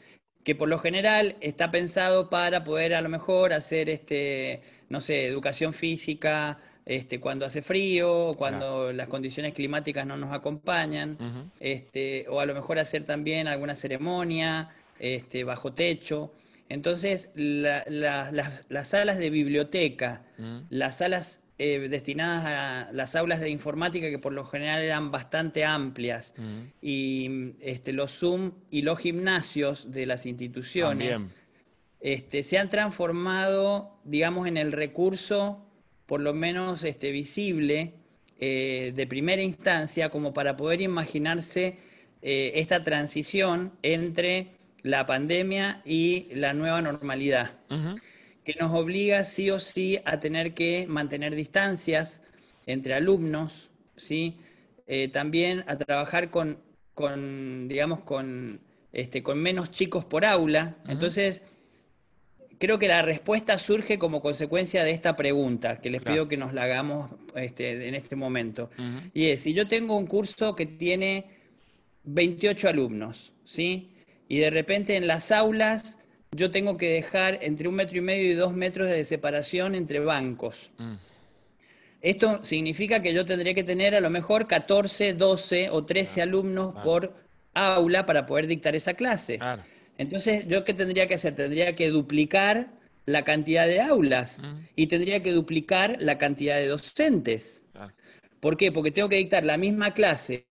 Que 0.44 0.54
por 0.54 0.68
lo 0.68 0.78
general 0.78 1.36
está 1.40 1.70
pensado 1.70 2.30
para 2.30 2.64
poder 2.64 2.94
a 2.94 3.02
lo 3.02 3.08
mejor 3.08 3.52
hacer 3.52 3.90
este, 3.90 4.62
no 4.88 5.00
sé, 5.00 5.26
educación 5.26 5.72
física, 5.72 6.58
este, 6.86 7.20
cuando 7.20 7.46
hace 7.46 7.62
frío, 7.62 8.34
cuando 8.36 8.92
las 8.92 9.06
condiciones 9.08 9.52
climáticas 9.52 10.06
no 10.06 10.16
nos 10.16 10.32
acompañan, 10.32 11.50
este, 11.60 12.26
o 12.28 12.40
a 12.40 12.46
lo 12.46 12.54
mejor 12.54 12.78
hacer 12.78 13.04
también 13.04 13.46
alguna 13.46 13.74
ceremonia 13.74 14.70
este, 14.98 15.44
bajo 15.44 15.72
techo. 15.72 16.32
Entonces, 16.70 17.30
las 17.34 18.88
salas 18.88 19.18
de 19.18 19.28
biblioteca, 19.28 20.22
mm. 20.38 20.58
las 20.70 20.98
salas 20.98 21.40
eh, 21.58 21.88
destinadas 21.90 22.46
a 22.46 22.92
las 22.92 23.16
aulas 23.16 23.40
de 23.40 23.50
informática, 23.50 24.08
que 24.08 24.20
por 24.20 24.32
lo 24.32 24.44
general 24.44 24.80
eran 24.80 25.10
bastante 25.10 25.64
amplias, 25.64 26.32
mm. 26.38 26.60
y 26.80 27.54
este, 27.60 27.92
los 27.92 28.16
Zoom 28.16 28.52
y 28.70 28.82
los 28.82 29.00
gimnasios 29.00 29.90
de 29.90 30.06
las 30.06 30.26
instituciones, 30.26 31.24
este, 31.98 32.44
se 32.44 32.56
han 32.56 32.70
transformado, 32.70 33.98
digamos, 34.04 34.46
en 34.46 34.56
el 34.56 34.70
recurso, 34.70 35.66
por 36.06 36.20
lo 36.20 36.34
menos 36.34 36.84
este, 36.84 37.10
visible, 37.10 37.94
eh, 38.38 38.92
de 38.94 39.06
primera 39.08 39.42
instancia, 39.42 40.08
como 40.08 40.32
para 40.32 40.56
poder 40.56 40.80
imaginarse 40.80 41.78
eh, 42.22 42.52
esta 42.54 42.84
transición 42.84 43.72
entre 43.82 44.59
la 44.82 45.06
pandemia 45.06 45.82
y 45.84 46.28
la 46.32 46.52
nueva 46.54 46.80
normalidad, 46.82 47.52
que 48.44 48.54
nos 48.58 48.72
obliga 48.72 49.24
sí 49.24 49.50
o 49.50 49.58
sí 49.58 50.00
a 50.04 50.20
tener 50.20 50.54
que 50.54 50.86
mantener 50.88 51.34
distancias 51.34 52.22
entre 52.66 52.94
alumnos, 52.94 53.70
¿sí? 53.96 54.36
Eh, 54.86 55.08
también 55.08 55.64
a 55.66 55.76
trabajar 55.76 56.30
con, 56.30 56.58
digamos, 57.68 58.00
con, 58.00 58.60
este, 58.92 59.22
con 59.22 59.38
menos 59.38 59.70
chicos 59.70 60.04
por 60.04 60.24
aula. 60.24 60.76
Entonces, 60.88 61.42
creo 62.58 62.78
que 62.78 62.88
la 62.88 63.02
respuesta 63.02 63.56
surge 63.58 63.98
como 63.98 64.20
consecuencia 64.20 64.84
de 64.84 64.90
esta 64.90 65.16
pregunta, 65.16 65.80
que 65.80 65.90
les 65.90 66.02
pido 66.02 66.28
que 66.28 66.36
nos 66.36 66.52
la 66.52 66.64
hagamos 66.64 67.10
este, 67.34 67.88
en 67.88 67.94
este 67.94 68.16
momento. 68.16 68.70
Y 69.14 69.26
es, 69.26 69.42
si 69.42 69.54
yo 69.54 69.68
tengo 69.68 69.96
un 69.96 70.06
curso 70.06 70.54
que 70.54 70.66
tiene 70.66 71.26
28 72.04 72.68
alumnos, 72.68 73.32
¿sí? 73.44 73.90
Y 74.30 74.38
de 74.38 74.48
repente 74.48 74.96
en 74.96 75.08
las 75.08 75.32
aulas 75.32 75.98
yo 76.30 76.52
tengo 76.52 76.76
que 76.76 76.88
dejar 76.88 77.40
entre 77.42 77.66
un 77.66 77.74
metro 77.74 77.98
y 77.98 78.00
medio 78.00 78.30
y 78.30 78.34
dos 78.34 78.54
metros 78.54 78.88
de 78.88 79.04
separación 79.04 79.74
entre 79.74 79.98
bancos. 79.98 80.70
Mm. 80.78 80.94
Esto 82.00 82.44
significa 82.44 83.02
que 83.02 83.12
yo 83.12 83.26
tendría 83.26 83.54
que 83.54 83.64
tener 83.64 83.96
a 83.96 84.00
lo 84.00 84.08
mejor 84.08 84.46
14, 84.46 85.14
12 85.14 85.70
o 85.70 85.84
13 85.84 86.22
alumnos 86.22 86.74
por 86.84 87.12
aula 87.54 88.06
para 88.06 88.26
poder 88.26 88.46
dictar 88.46 88.76
esa 88.76 88.94
clase. 88.94 89.40
Entonces, 89.98 90.46
¿yo 90.46 90.64
qué 90.64 90.74
tendría 90.74 91.08
que 91.08 91.14
hacer? 91.14 91.34
Tendría 91.34 91.74
que 91.74 91.90
duplicar 91.90 92.70
la 93.06 93.24
cantidad 93.24 93.66
de 93.66 93.80
aulas 93.80 94.44
mm. 94.44 94.58
y 94.76 94.86
tendría 94.86 95.24
que 95.24 95.32
duplicar 95.32 95.96
la 95.98 96.18
cantidad 96.18 96.54
de 96.54 96.68
docentes. 96.68 97.64
¿Por 98.38 98.56
qué? 98.56 98.70
Porque 98.70 98.92
tengo 98.92 99.08
que 99.08 99.16
dictar 99.16 99.44
la 99.44 99.56
misma 99.56 99.92
clase 99.92 100.46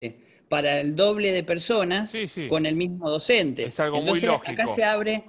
para 0.49 0.79
el 0.81 0.95
doble 0.95 1.31
de 1.31 1.43
personas 1.43 2.13
con 2.49 2.65
el 2.65 2.75
mismo 2.75 3.09
docente. 3.09 3.65
Es 3.65 3.79
algo 3.79 4.01
muy 4.01 4.19
lógico. 4.19 4.51
Acá 4.51 4.67
se 4.67 4.83
abre, 4.83 5.23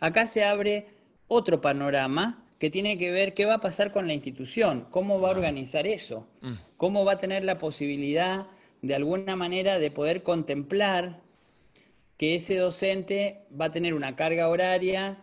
acá 0.00 0.26
se 0.26 0.44
abre 0.44 0.86
otro 1.26 1.60
panorama 1.60 2.44
que 2.58 2.70
tiene 2.70 2.96
que 2.98 3.10
ver 3.10 3.34
qué 3.34 3.44
va 3.46 3.54
a 3.54 3.60
pasar 3.60 3.92
con 3.92 4.06
la 4.06 4.14
institución, 4.14 4.86
cómo 4.90 5.20
va 5.20 5.28
a 5.28 5.32
organizar 5.32 5.86
eso, 5.86 6.26
mm. 6.42 6.52
cómo 6.76 7.04
va 7.04 7.12
a 7.12 7.18
tener 7.18 7.44
la 7.44 7.58
posibilidad 7.58 8.46
de 8.82 8.94
alguna 8.94 9.36
manera 9.36 9.78
de 9.78 9.90
poder 9.90 10.22
contemplar 10.22 11.20
que 12.16 12.34
ese 12.34 12.56
docente 12.56 13.42
va 13.58 13.66
a 13.66 13.70
tener 13.70 13.94
una 13.94 14.16
carga 14.16 14.48
horaria 14.48 15.18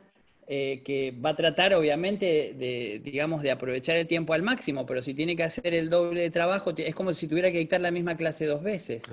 eh, 0.47 0.81
que 0.83 1.11
va 1.11 1.31
a 1.31 1.35
tratar 1.35 1.73
obviamente 1.73 2.53
de, 2.57 3.01
digamos, 3.03 3.41
de 3.41 3.51
aprovechar 3.51 3.97
el 3.97 4.07
tiempo 4.07 4.33
al 4.33 4.43
máximo, 4.43 4.85
pero 4.85 5.01
si 5.01 5.13
tiene 5.13 5.35
que 5.35 5.43
hacer 5.43 5.73
el 5.73 5.89
doble 5.89 6.21
de 6.21 6.29
trabajo, 6.29 6.73
es 6.75 6.95
como 6.95 7.13
si 7.13 7.27
tuviera 7.27 7.51
que 7.51 7.59
dictar 7.59 7.81
la 7.81 7.91
misma 7.91 8.17
clase 8.17 8.45
dos 8.45 8.63
veces. 8.63 9.03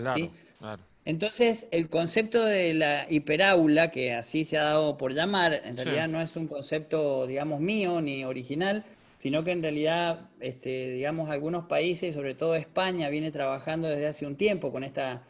Entonces, 1.04 1.66
el 1.70 1.88
concepto 1.88 2.44
de 2.44 2.74
la 2.74 3.06
hiperaula, 3.08 3.90
que 3.90 4.12
así 4.12 4.44
se 4.44 4.58
ha 4.58 4.64
dado 4.64 4.98
por 4.98 5.14
llamar, 5.14 5.62
en 5.64 5.76
realidad 5.76 6.08
no 6.08 6.20
es 6.20 6.36
un 6.36 6.46
concepto, 6.46 7.26
digamos, 7.26 7.60
mío 7.60 8.00
ni 8.00 8.24
original, 8.24 8.84
sino 9.18 9.42
que 9.44 9.52
en 9.52 9.62
realidad, 9.62 10.28
este, 10.40 10.92
digamos, 10.92 11.30
algunos 11.30 11.66
países, 11.66 12.14
sobre 12.14 12.34
todo 12.34 12.54
España, 12.54 13.08
viene 13.08 13.30
trabajando 13.30 13.88
desde 13.88 14.06
hace 14.08 14.26
un 14.26 14.36
tiempo 14.36 14.72
con 14.72 14.84
esta 14.84 15.22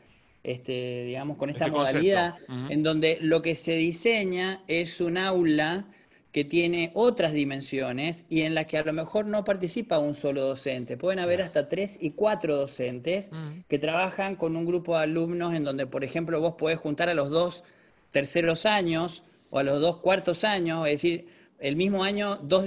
este, 0.43 1.05
digamos, 1.05 1.37
con 1.37 1.51
esta 1.51 1.67
este 1.67 1.77
modalidad, 1.77 2.35
en 2.69 2.83
donde 2.83 3.19
lo 3.21 3.43
que 3.43 3.55
se 3.55 3.73
diseña 3.73 4.63
es 4.69 5.01
un 5.01 5.19
aula 5.19 5.87
que 6.33 6.45
tiene 6.45 6.93
otras 6.95 7.33
dimensiones 7.33 8.25
y 8.29 8.43
en 8.43 8.55
la 8.55 8.65
que 8.65 8.79
a 8.79 8.85
lo 8.85 8.93
mejor 8.93 9.27
no 9.27 9.45
participa 9.45 9.99
un 9.99 10.15
solo 10.15 10.43
docente. 10.43 10.97
Pueden 10.97 11.19
haber 11.19 11.43
hasta 11.43 11.69
tres 11.69 11.99
y 12.01 12.11
cuatro 12.11 12.57
docentes 12.57 13.31
que 13.69 13.79
trabajan 13.79 14.37
con 14.37 14.57
un 14.57 14.65
grupo 14.65 14.97
de 14.97 15.03
alumnos 15.03 15.55
en 15.55 15.65
donde, 15.65 15.87
por 15.87 16.05
ejemplo, 16.05 16.41
vos 16.41 16.55
podés 16.55 16.79
juntar 16.79 17.09
a 17.09 17.15
los 17.15 17.31
dos 17.31 17.65
terceros 18.13 18.65
años 18.65 19.25
o 19.51 19.59
a 19.59 19.65
los 19.65 19.81
dos 19.81 19.99
cuartos 19.99 20.45
años, 20.45 20.87
es 20.87 20.93
decir, 20.93 21.27
el 21.59 21.77
mismo 21.77 22.05
año, 22.05 22.37
dos 22.37 22.65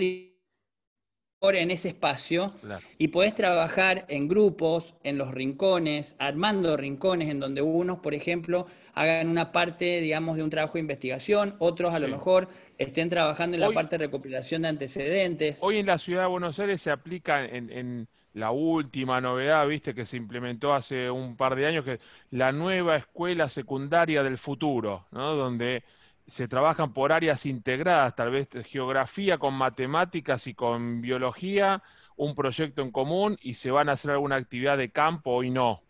en 1.52 1.72
ese 1.72 1.90
espacio 1.90 2.54
y 2.98 3.10
podés 3.10 3.36
trabajar 3.36 4.06
en 4.08 4.30
grupos, 4.30 4.96
en 5.04 5.18
los 5.18 5.32
rincones, 5.32 6.16
armando 6.18 6.78
rincones 6.78 7.30
en 7.30 7.40
donde 7.40 7.62
unos, 7.62 8.00
por 8.00 8.14
ejemplo, 8.14 8.66
hagan 8.94 9.28
una 9.28 9.52
parte, 9.52 10.00
digamos, 10.00 10.38
de 10.38 10.44
un 10.44 10.50
trabajo 10.50 10.76
de 10.76 10.80
investigación, 10.80 11.56
otros 11.60 11.94
a 11.94 12.00
lo 12.00 12.08
mejor 12.08 12.48
estén 12.78 13.10
trabajando 13.10 13.56
en 13.56 13.62
la 13.62 13.72
parte 13.72 13.98
de 13.98 14.06
recopilación 14.06 14.62
de 14.62 14.70
antecedentes. 14.70 15.60
Hoy 15.62 15.80
en 15.80 15.86
la 15.86 15.98
ciudad 15.98 16.22
de 16.22 16.28
Buenos 16.28 16.58
Aires 16.60 16.82
se 16.82 16.92
aplica 16.92 17.44
en, 17.44 18.08
la 18.34 18.50
última 18.50 19.22
novedad, 19.22 19.68
viste, 19.68 19.94
que 19.94 20.08
se 20.08 20.18
implementó 20.18 20.74
hace 20.74 21.12
un 21.12 21.38
par 21.38 21.56
de 21.56 21.68
años, 21.68 21.86
que 21.86 22.00
la 22.32 22.52
nueva 22.52 22.96
escuela 22.96 23.48
secundaria 23.48 24.24
del 24.24 24.40
futuro, 24.40 25.06
¿no? 25.12 25.36
Donde 25.36 25.84
se 26.28 26.48
trabajan 26.48 26.94
por 26.94 27.12
áreas 27.12 27.46
integradas, 27.46 28.16
tal 28.16 28.32
vez 28.32 28.50
geografía 28.66 29.38
con 29.38 29.54
matemáticas 29.54 30.48
y 30.48 30.54
con 30.54 31.02
biología, 31.02 31.82
un 32.16 32.36
proyecto 32.36 32.82
en 32.82 32.92
común 32.92 33.38
y 33.42 33.56
se 33.56 33.72
van 33.72 33.90
a 33.90 33.94
hacer 33.94 34.12
alguna 34.12 34.36
actividad 34.36 34.78
de 34.78 34.92
campo 34.92 35.44
y 35.44 35.50
no. 35.50 35.84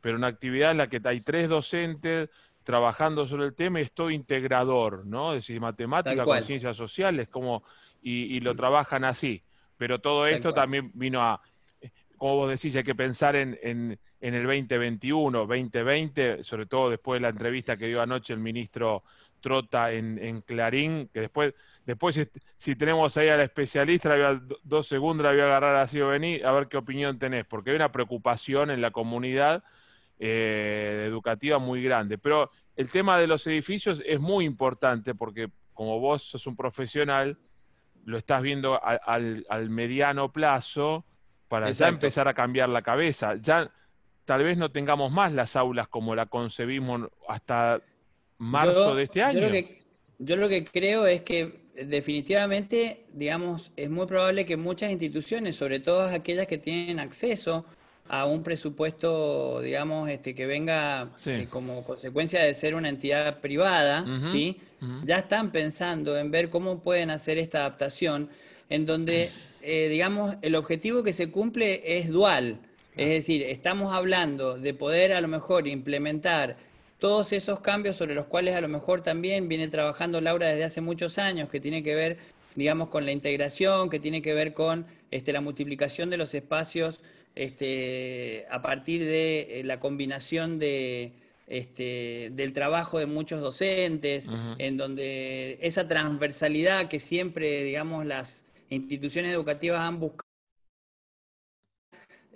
Pero 0.00 0.16
una 0.16 0.26
actividad 0.26 0.72
en 0.72 0.78
la 0.78 0.88
que 0.88 1.00
hay 1.04 1.20
tres 1.20 1.48
docentes 1.48 2.30
trabajando 2.64 3.26
sobre 3.26 3.46
el 3.46 3.54
tema 3.54 3.80
y 3.80 3.84
es 3.84 3.92
todo 3.92 4.10
integrador, 4.10 5.06
¿no? 5.06 5.32
Es 5.32 5.46
decir, 5.46 5.60
matemática 5.60 6.24
con 6.24 6.42
ciencias 6.42 6.76
sociales, 6.76 7.28
como, 7.28 7.62
y, 8.02 8.40
lo 8.40 8.54
trabajan 8.54 9.04
así. 9.04 9.42
Pero 9.76 10.00
todo 10.00 10.26
esto 10.26 10.52
también 10.52 10.90
vino 10.94 11.22
a, 11.22 11.40
como 12.18 12.36
vos 12.36 12.50
decís, 12.50 12.76
hay 12.76 12.84
que 12.84 12.94
pensar 12.94 13.36
en, 13.36 13.58
en, 13.62 13.98
en 14.20 14.34
el 14.34 14.42
2021, 14.42 15.46
2020, 15.46 16.44
sobre 16.44 16.66
todo 16.66 16.90
después 16.90 17.16
de 17.16 17.22
la 17.22 17.28
entrevista 17.30 17.76
que 17.76 17.86
dio 17.86 18.02
anoche 18.02 18.34
el 18.34 18.40
ministro 18.40 19.04
Trota 19.40 19.92
en, 19.92 20.42
Clarín, 20.42 21.08
que 21.12 21.20
después 21.20 21.54
Después, 21.88 22.20
si, 22.58 22.76
tenemos 22.76 23.16
ahí 23.16 23.30
al 23.30 23.40
especialista, 23.40 24.14
la 24.14 24.38
dos 24.62 24.86
segundos, 24.86 25.24
la 25.24 25.30
voy 25.30 25.40
a 25.40 25.44
agarrar 25.44 25.76
así 25.76 25.98
o 25.98 26.08
venir, 26.08 26.44
a 26.44 26.52
ver 26.52 26.68
qué 26.68 26.76
opinión 26.76 27.18
tenés, 27.18 27.46
porque 27.46 27.70
hay 27.70 27.76
una 27.76 27.90
preocupación 27.90 28.70
en 28.70 28.82
la 28.82 28.90
comunidad 28.90 29.64
eh, 30.18 31.04
educativa 31.06 31.58
muy 31.58 31.82
grande. 31.82 32.18
Pero 32.18 32.50
el 32.76 32.90
tema 32.90 33.18
de 33.18 33.26
los 33.26 33.46
edificios 33.46 34.02
es 34.04 34.20
muy 34.20 34.44
importante 34.44 35.14
porque 35.14 35.48
como 35.72 35.98
vos 35.98 36.24
sos 36.24 36.46
un 36.46 36.56
profesional, 36.56 37.38
lo 38.04 38.18
estás 38.18 38.42
viendo 38.42 38.78
al, 38.82 39.70
mediano 39.70 40.30
plazo 40.30 41.06
para 41.48 41.70
ya 41.70 41.88
empezar 41.88 42.28
a 42.28 42.34
cambiar 42.34 42.68
la 42.68 42.82
cabeza. 42.82 43.36
Ya 43.36 43.70
tal 44.26 44.44
vez 44.44 44.58
no 44.58 44.70
tengamos 44.70 45.10
más 45.10 45.32
las 45.32 45.56
aulas 45.56 45.88
como 45.88 46.14
la 46.14 46.26
concebimos 46.26 47.08
hasta 47.28 47.80
marzo 48.38 48.94
de 48.94 49.04
este 49.04 49.22
año. 49.22 49.48
yo 50.18 50.36
lo 50.36 50.48
que 50.48 50.64
creo 50.64 51.06
es 51.06 51.22
que 51.22 51.68
definitivamente, 51.86 53.04
digamos, 53.12 53.72
es 53.76 53.90
muy 53.90 54.06
probable 54.06 54.44
que 54.44 54.56
muchas 54.56 54.90
instituciones, 54.90 55.56
sobre 55.56 55.80
todo 55.80 56.02
aquellas 56.02 56.46
que 56.46 56.58
tienen 56.58 56.98
acceso 57.00 57.64
a 58.08 58.24
un 58.24 58.42
presupuesto, 58.42 59.60
digamos, 59.60 60.08
este, 60.08 60.34
que 60.34 60.46
venga 60.46 61.10
eh, 61.26 61.46
como 61.50 61.84
consecuencia 61.84 62.42
de 62.42 62.54
ser 62.54 62.74
una 62.74 62.88
entidad 62.88 63.40
privada, 63.40 64.04
¿sí? 64.32 64.60
Ya 65.04 65.18
están 65.18 65.50
pensando 65.50 66.16
en 66.16 66.30
ver 66.30 66.50
cómo 66.50 66.80
pueden 66.80 67.10
hacer 67.10 67.36
esta 67.36 67.58
adaptación, 67.58 68.30
en 68.70 68.86
donde, 68.86 69.30
eh, 69.60 69.88
digamos, 69.88 70.36
el 70.40 70.54
objetivo 70.54 71.02
que 71.02 71.12
se 71.12 71.30
cumple 71.30 71.98
es 71.98 72.08
dual. 72.08 72.60
Es 72.96 73.08
decir, 73.08 73.42
estamos 73.42 73.92
hablando 73.92 74.56
de 74.56 74.72
poder 74.74 75.12
a 75.12 75.20
lo 75.20 75.28
mejor 75.28 75.68
implementar 75.68 76.56
todos 76.98 77.32
esos 77.32 77.60
cambios 77.60 77.96
sobre 77.96 78.14
los 78.14 78.26
cuales 78.26 78.54
a 78.54 78.60
lo 78.60 78.68
mejor 78.68 79.02
también 79.02 79.48
viene 79.48 79.68
trabajando 79.68 80.20
Laura 80.20 80.48
desde 80.48 80.64
hace 80.64 80.80
muchos 80.80 81.18
años, 81.18 81.48
que 81.48 81.60
tiene 81.60 81.82
que 81.82 81.94
ver, 81.94 82.18
digamos, 82.54 82.88
con 82.88 83.04
la 83.04 83.12
integración, 83.12 83.88
que 83.88 84.00
tiene 84.00 84.20
que 84.22 84.34
ver 84.34 84.52
con 84.52 84.86
este, 85.10 85.32
la 85.32 85.40
multiplicación 85.40 86.10
de 86.10 86.16
los 86.16 86.34
espacios 86.34 87.02
este, 87.34 88.46
a 88.50 88.60
partir 88.62 89.04
de 89.04 89.60
eh, 89.60 89.64
la 89.64 89.78
combinación 89.78 90.58
de, 90.58 91.12
este, 91.46 92.30
del 92.32 92.52
trabajo 92.52 92.98
de 92.98 93.06
muchos 93.06 93.40
docentes, 93.40 94.28
en 94.58 94.76
donde 94.76 95.58
esa 95.62 95.86
transversalidad 95.86 96.88
que 96.88 96.98
siempre, 96.98 97.62
digamos, 97.62 98.04
las 98.06 98.44
instituciones 98.70 99.32
educativas 99.32 99.80
han 99.80 100.00
buscado 100.00 100.27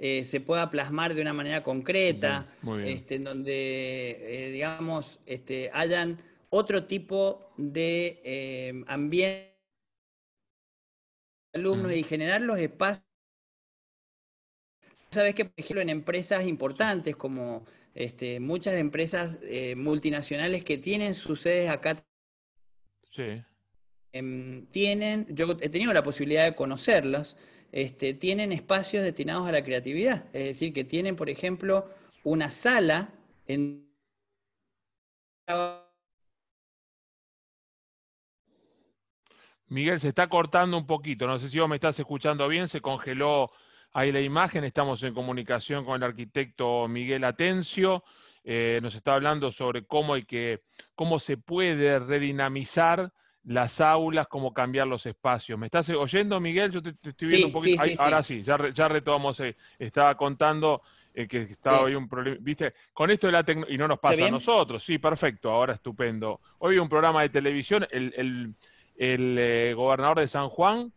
eh, 0.05 0.25
se 0.25 0.41
pueda 0.41 0.69
plasmar 0.69 1.15
de 1.15 1.23
una 1.23 1.33
manera 1.33 1.63
concreta, 1.63 2.49
este, 2.85 3.15
en 3.15 3.23
donde, 3.23 4.47
eh, 4.49 4.51
digamos, 4.51 5.21
este, 5.27 5.71
hayan 5.73 6.21
otro 6.51 6.87
tipo 6.87 7.53
de 7.57 8.21
eh, 8.25 8.83
ambiente 8.89 9.55
alumnos 11.55 11.93
y 11.93 12.03
generar 12.03 12.43
los 12.43 12.59
espacios. 12.59 13.07
Sabes 15.13 15.37
que, 15.37 15.45
por 15.45 15.55
ejemplo, 15.57 15.83
en 15.83 15.91
empresas 15.91 16.47
importantes 16.49 17.15
como 17.15 17.65
este, 17.95 18.41
muchas 18.41 18.75
empresas 18.75 19.39
multinacionales 19.77 20.65
que 20.65 20.79
tienen 20.79 21.15
sus 21.15 21.43
sedes 21.43 21.71
acá, 21.71 22.05
em, 24.13 24.67
tienen, 24.67 25.29
yo 25.31 25.57
he 25.61 25.69
tenido 25.69 25.93
la 25.93 26.03
posibilidad 26.03 26.45
de 26.45 26.57
conocerlas, 26.57 27.37
este, 27.73 28.13
tienen 28.13 28.53
espacios 28.53 29.03
destinados 29.03 29.49
a 29.49 29.53
la 29.53 29.65
creatividad. 29.65 30.27
Es 30.35 30.45
decir, 30.45 30.75
que 30.75 30.85
tienen, 30.85 31.17
por 31.17 31.31
ejemplo, 31.31 31.89
una 32.23 32.51
sala 32.51 33.15
en... 33.47 33.91
Miguel, 39.69 39.99
se 39.99 40.09
está 40.09 40.29
cortando 40.29 40.77
un 40.77 40.87
poquito. 40.87 41.27
No 41.27 41.39
sé 41.39 41.49
si 41.49 41.59
vos 41.59 41.69
me 41.69 41.77
estás 41.77 41.99
escuchando 41.99 42.47
bien. 42.47 42.69
Se 42.69 42.83
congeló 42.83 43.51
ahí 43.93 44.13
la 44.13 44.21
imagen. 44.21 44.65
Estamos 44.65 45.03
en 45.03 45.15
comunicación 45.15 45.87
con 45.87 45.97
el 45.97 46.03
arquitecto 46.03 46.87
Miguel 46.89 47.25
Atencio. 47.25 48.05
Eh, 48.45 48.81
nos 48.83 48.95
está 48.95 49.15
hablando 49.15 49.51
sobre 49.51 49.87
cómo, 49.87 50.13
hay 50.13 50.25
que, 50.25 50.63
cómo 50.95 51.19
se 51.19 51.39
puede 51.39 51.99
redinamizar 52.01 53.15
las 53.45 53.81
aulas, 53.81 54.29
cómo 54.29 54.53
cambiar 54.53 54.87
los 54.87 55.05
espacios. 55.07 55.59
¿Me 55.59 55.67
estás 55.67 55.89
oyendo, 55.91 56.39
Miguel? 56.39 56.71
Yo 56.71 56.83
te, 56.83 56.91
estoy 56.91 57.29
viendo 57.29 57.49
un 57.49 57.53
poquito. 57.53 57.83
ahora 57.99 58.23
sí, 58.23 58.43
ya, 58.43 58.57
ya 58.73 58.89
retomamos. 58.89 59.41
Eh, 59.41 59.57
estaba 59.79 60.17
contando 60.17 60.83
eh, 61.15 61.27
que 61.27 61.39
estaba 61.43 61.81
hoy 61.81 61.95
un 61.95 62.09
problema. 62.09 62.37
¿Viste? 62.41 62.73
Con 62.93 63.11
esto 63.11 63.27
de 63.27 63.33
la 63.33 63.45
tecnología. 63.45 63.75
Y 63.75 63.79
no 63.79 63.89
nos 63.89 63.99
pasa 63.99 64.27
a 64.27 64.31
nosotros. 64.31 64.83
Sí, 64.83 64.99
perfecto. 64.99 65.51
Ahora 65.51 65.75
estupendo. 65.75 66.41
Hoy 66.59 66.79
un 66.79 66.89
programa 66.89 67.23
de 67.23 67.29
televisión. 67.29 67.87
El, 67.91 68.55
eh, 68.97 69.75
gobernador 69.77 70.21
de 70.21 70.29
San 70.29 70.49
Juan, 70.49 70.93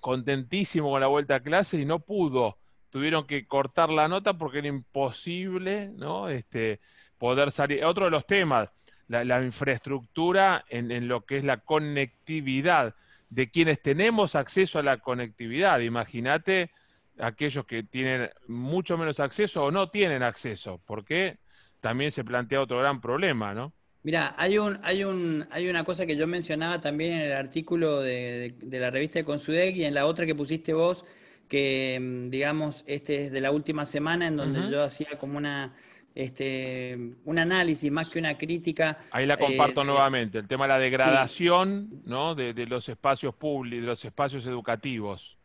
contentísimo 0.00 0.90
con 0.90 1.00
la 1.00 1.08
vuelta 1.08 1.36
a 1.36 1.40
clase 1.40 1.78
y 1.78 1.84
no 1.84 1.98
pudo. 1.98 2.56
Tuvieron 2.88 3.26
que 3.26 3.46
cortar 3.46 3.90
la 3.90 4.08
nota 4.08 4.32
porque 4.34 4.58
era 4.58 4.68
imposible, 4.68 5.90
¿no? 5.90 6.28
Este, 6.28 6.80
poder 7.18 7.50
salir. 7.50 7.84
Otro 7.84 8.06
de 8.06 8.10
los 8.10 8.26
temas 8.26 8.70
la, 9.10 9.42
infraestructura 9.42 10.64
en, 10.68 11.08
lo 11.08 11.24
que 11.24 11.38
es 11.38 11.44
la 11.44 11.58
conectividad 11.58 12.94
de 13.28 13.50
quienes 13.50 13.82
tenemos 13.82 14.36
acceso 14.36 14.78
a 14.78 14.82
la 14.82 14.98
conectividad. 14.98 15.80
Imagínate 15.80 16.70
aquellos 17.18 17.66
que 17.66 17.82
tienen 17.82 18.30
mucho 18.46 18.96
menos 18.96 19.18
acceso 19.18 19.64
o 19.64 19.70
no 19.70 19.90
tienen 19.90 20.22
acceso, 20.22 20.80
porque 20.86 21.38
también 21.80 22.12
se 22.12 22.24
plantea 22.24 22.60
otro 22.60 22.78
gran 22.78 23.00
problema, 23.00 23.52
¿no? 23.52 23.72
Mira, 24.02 24.34
hay 24.38 24.56
un, 24.56 24.78
hay 24.82 25.04
un, 25.04 25.46
hay 25.50 25.68
una 25.68 25.84
cosa 25.84 26.06
que 26.06 26.16
yo 26.16 26.26
mencionaba 26.26 26.80
también 26.80 27.14
en 27.14 27.20
el 27.20 27.32
artículo 27.32 28.00
de, 28.00 28.54
la 28.62 28.90
revista 28.90 29.18
de 29.18 29.24
Consudec 29.24 29.76
y 29.76 29.84
en 29.84 29.92
la 29.92 30.06
otra 30.06 30.24
que 30.24 30.34
pusiste 30.34 30.72
vos, 30.72 31.04
que 31.48 31.98
mm, 32.00 32.30
digamos, 32.30 32.84
este 32.86 33.24
es 33.24 33.32
de 33.32 33.40
la 33.40 33.50
última 33.50 33.84
semana 33.84 34.28
en 34.28 34.36
donde 34.36 34.70
yo 34.70 34.82
hacía 34.82 35.18
como 35.18 35.36
una 35.36 35.74
este, 36.20 36.98
un 37.24 37.38
análisis 37.38 37.90
más 37.90 38.08
que 38.10 38.18
una 38.18 38.36
crítica. 38.36 38.98
Ahí 39.10 39.26
la 39.26 39.36
comparto 39.36 39.82
eh, 39.82 39.84
nuevamente, 39.84 40.38
el 40.38 40.46
tema 40.46 40.64
de 40.64 40.68
la 40.68 40.78
degradación 40.78 42.00
¿no? 42.06 42.34
de, 42.34 42.52
los 42.66 42.88
espacios 42.88 43.34
públicos, 43.34 43.82
de 43.82 43.86
los 43.86 44.04
espacios 44.04 44.46
educativos. 44.46 45.36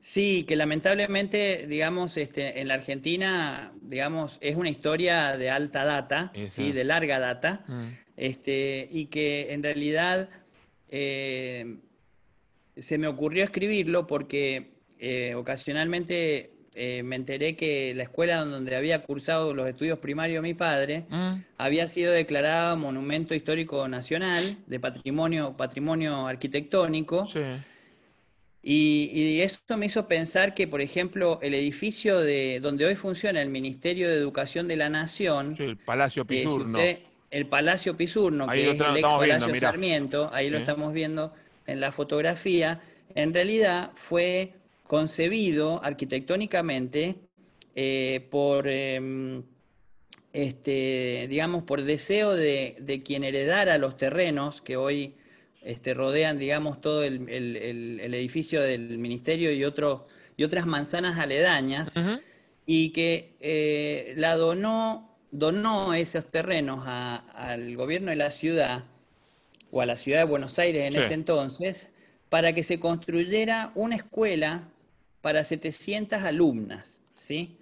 Sí, 0.00 0.44
que 0.48 0.56
lamentablemente, 0.56 1.66
digamos, 1.68 2.16
este, 2.16 2.60
en 2.60 2.66
la 2.68 2.74
Argentina, 2.74 3.72
digamos, 3.80 4.38
es 4.40 4.56
una 4.56 4.68
historia 4.68 5.36
de 5.36 5.48
alta 5.50 5.84
data, 5.84 6.32
¿sí? 6.48 6.72
de 6.72 6.82
larga 6.82 7.20
data, 7.20 7.64
mm. 7.68 7.86
este, 8.16 8.88
y 8.90 9.06
que 9.06 9.52
en 9.52 9.62
realidad 9.62 10.28
eh, 10.88 11.76
se 12.76 12.98
me 12.98 13.06
ocurrió 13.06 13.44
escribirlo 13.44 14.06
porque 14.06 14.72
eh, 14.98 15.34
ocasionalmente 15.34 16.51
eh, 16.74 17.02
me 17.02 17.16
enteré 17.16 17.54
que 17.54 17.92
la 17.94 18.04
escuela 18.04 18.44
donde 18.44 18.74
había 18.74 19.02
cursado 19.02 19.52
los 19.52 19.68
estudios 19.68 19.98
primarios 19.98 20.42
mi 20.42 20.54
padre 20.54 21.04
mm. 21.10 21.30
había 21.58 21.86
sido 21.86 22.12
declarada 22.12 22.74
Monumento 22.76 23.34
Histórico 23.34 23.86
Nacional 23.88 24.56
de 24.66 24.80
Patrimonio, 24.80 25.54
patrimonio 25.56 26.26
Arquitectónico. 26.26 27.28
Y, 28.64 29.40
eso 29.40 29.58
me 29.76 29.86
hizo 29.86 30.06
pensar 30.06 30.54
que, 30.54 30.68
por 30.68 30.80
ejemplo, 30.80 31.40
el 31.42 31.52
edificio 31.54 32.20
de 32.20 32.60
donde 32.62 32.86
hoy 32.86 32.94
funciona 32.94 33.42
el 33.42 33.48
Ministerio 33.48 34.08
de 34.08 34.16
Educación 34.16 34.68
de 34.68 34.76
la 34.76 34.88
Nación, 34.88 35.56
el 35.58 35.76
Palacio 35.76 36.24
Pisurno, 36.24 36.78
el 37.30 37.46
Palacio 37.46 37.96
Pisurno, 37.96 38.46
que 38.46 38.70
es 38.70 38.80
el 38.80 38.96
ex 38.96 39.02
Palacio 39.02 39.56
Sarmiento, 39.56 40.30
ahí 40.32 40.48
lo 40.48 40.58
estamos 40.58 40.92
viendo 40.92 41.34
en 41.66 41.80
la 41.80 41.90
fotografía, 41.90 42.80
en 43.14 43.34
realidad 43.34 43.90
fue 43.94 44.52
concebido 44.92 45.82
arquitectónicamente 45.82 47.16
eh, 47.74 48.28
por, 48.30 48.68
em, 48.68 49.42
este, 50.34 51.28
digamos, 51.30 51.62
por 51.62 51.80
deseo 51.80 52.34
de, 52.34 53.02
quien 53.02 53.24
heredara 53.24 53.78
los 53.78 53.96
terrenos 53.96 54.60
que 54.60 54.76
hoy 54.76 55.14
este, 55.62 55.94
rodean, 55.94 56.38
digamos, 56.38 56.82
todo 56.82 57.04
el, 57.04 57.26
edificio 57.26 58.60
del 58.60 58.98
ministerio 58.98 59.50
y, 59.50 59.60
y 59.60 60.44
otras 60.44 60.66
manzanas 60.66 61.18
aledañas, 61.18 61.94
y 62.66 62.90
que 62.90 63.36
eh, 63.40 64.12
la 64.18 64.36
donó, 64.36 65.16
donó 65.30 65.94
esos 65.94 66.30
terrenos 66.30 66.84
al 66.86 67.76
gobierno 67.76 68.10
de 68.10 68.16
la 68.16 68.30
ciudad, 68.30 68.84
o 69.70 69.80
a 69.80 69.86
la 69.86 69.96
ciudad 69.96 70.18
de 70.18 70.24
Buenos 70.26 70.58
Aires 70.58 70.94
en 70.94 71.00
ese 71.00 71.14
entonces, 71.14 71.88
para 72.28 72.52
que 72.52 72.62
se 72.62 72.78
construyera 72.78 73.72
una 73.74 73.96
escuela 73.96 74.68
para 75.22 75.44
700 75.44 76.22
alumnas, 76.22 77.00
¿sí? 77.14 77.56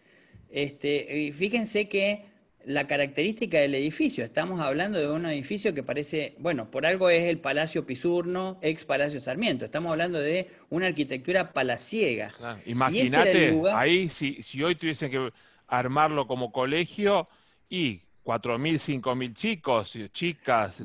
Este, 0.50 1.32
fíjense 1.36 1.88
que 1.88 2.24
la 2.64 2.86
característica 2.86 3.58
del 3.58 3.74
edificio, 3.74 4.24
estamos 4.24 4.60
hablando 4.60 4.98
de 4.98 5.08
un 5.08 5.24
edificio 5.26 5.72
que 5.72 5.82
parece, 5.82 6.34
bueno, 6.38 6.70
por 6.70 6.84
algo 6.84 7.08
es 7.08 7.24
el 7.24 7.38
Palacio 7.38 7.86
Pisurno, 7.86 8.58
ex 8.60 8.84
Palacio 8.84 9.20
Sarmiento, 9.20 9.64
estamos 9.64 9.92
hablando 9.92 10.18
de 10.18 10.48
una 10.68 10.86
arquitectura 10.86 11.52
palaciega. 11.52 12.32
Imagínate, 12.66 13.62
ahí 13.72 14.08
si, 14.08 14.42
si 14.42 14.62
hoy 14.62 14.74
tuviesen 14.74 15.10
que 15.10 15.30
armarlo 15.68 16.26
como 16.26 16.52
colegio 16.52 17.28
y 17.68 18.00
4.000, 18.24 19.00
5.000 19.00 19.34
chicos, 19.34 19.98
chicas, 20.12 20.82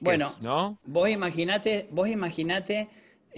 bueno, 0.00 0.32
¿no? 0.40 0.78
Vos 0.84 1.08
imaginate, 1.08 1.86
vos 1.90 2.08
imaginate, 2.08 2.88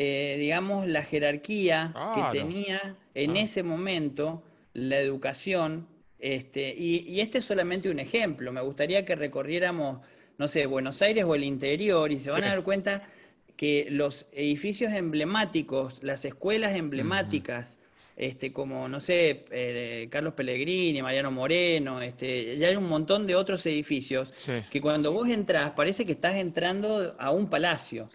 eh, 0.01 0.37
digamos, 0.39 0.87
la 0.87 1.03
jerarquía 1.03 1.93
que 2.15 2.39
tenía 2.39 2.97
en 3.15 3.33
ah. 3.33 3.41
ese 3.41 3.65
momento 3.65 4.45
la 4.73 5.01
educación, 5.01 5.89
este, 6.21 6.73
y, 6.73 7.19
este 7.19 7.39
es 7.39 7.45
solamente 7.45 7.91
un 7.91 7.99
ejemplo. 7.99 8.53
Me 8.53 8.61
gustaría 8.61 9.05
que 9.05 9.17
recorriéramos, 9.17 10.01
no 10.39 10.47
sé, 10.47 10.67
Buenos 10.67 11.03
Aires 11.03 11.25
o 11.25 11.35
el 11.35 11.43
interior, 11.43 12.13
y 12.13 12.21
se 12.21 12.31
van 12.31 12.45
a 12.45 12.51
dar 12.51 12.63
cuenta 12.63 13.11
que 13.57 13.89
los 13.91 14.29
edificios 14.31 14.93
emblemáticos, 14.93 16.01
las 16.05 16.25
escuelas 16.25 16.77
emblemáticas, 16.77 17.81
este, 18.19 18.53
como, 18.53 18.89
no 18.89 18.99
sé, 18.99 19.45
eh, 19.53 20.09
Carlos 20.11 20.35
Pellegrini, 20.35 21.01
Mariano 21.01 21.31
Moreno, 21.31 22.03
este, 22.03 22.59
ya 22.59 22.67
hay 22.67 22.75
un 22.75 22.89
montón 22.89 23.29
de 23.29 23.37
otros 23.37 23.65
edificios 23.67 24.35
que 24.71 24.81
cuando 24.81 25.13
vos 25.13 25.29
entras 25.29 25.71
parece 25.71 26.05
que 26.05 26.13
estás 26.13 26.35
entrando 26.35 27.15
a 27.17 27.31
un 27.31 27.49
palacio. 27.49 28.11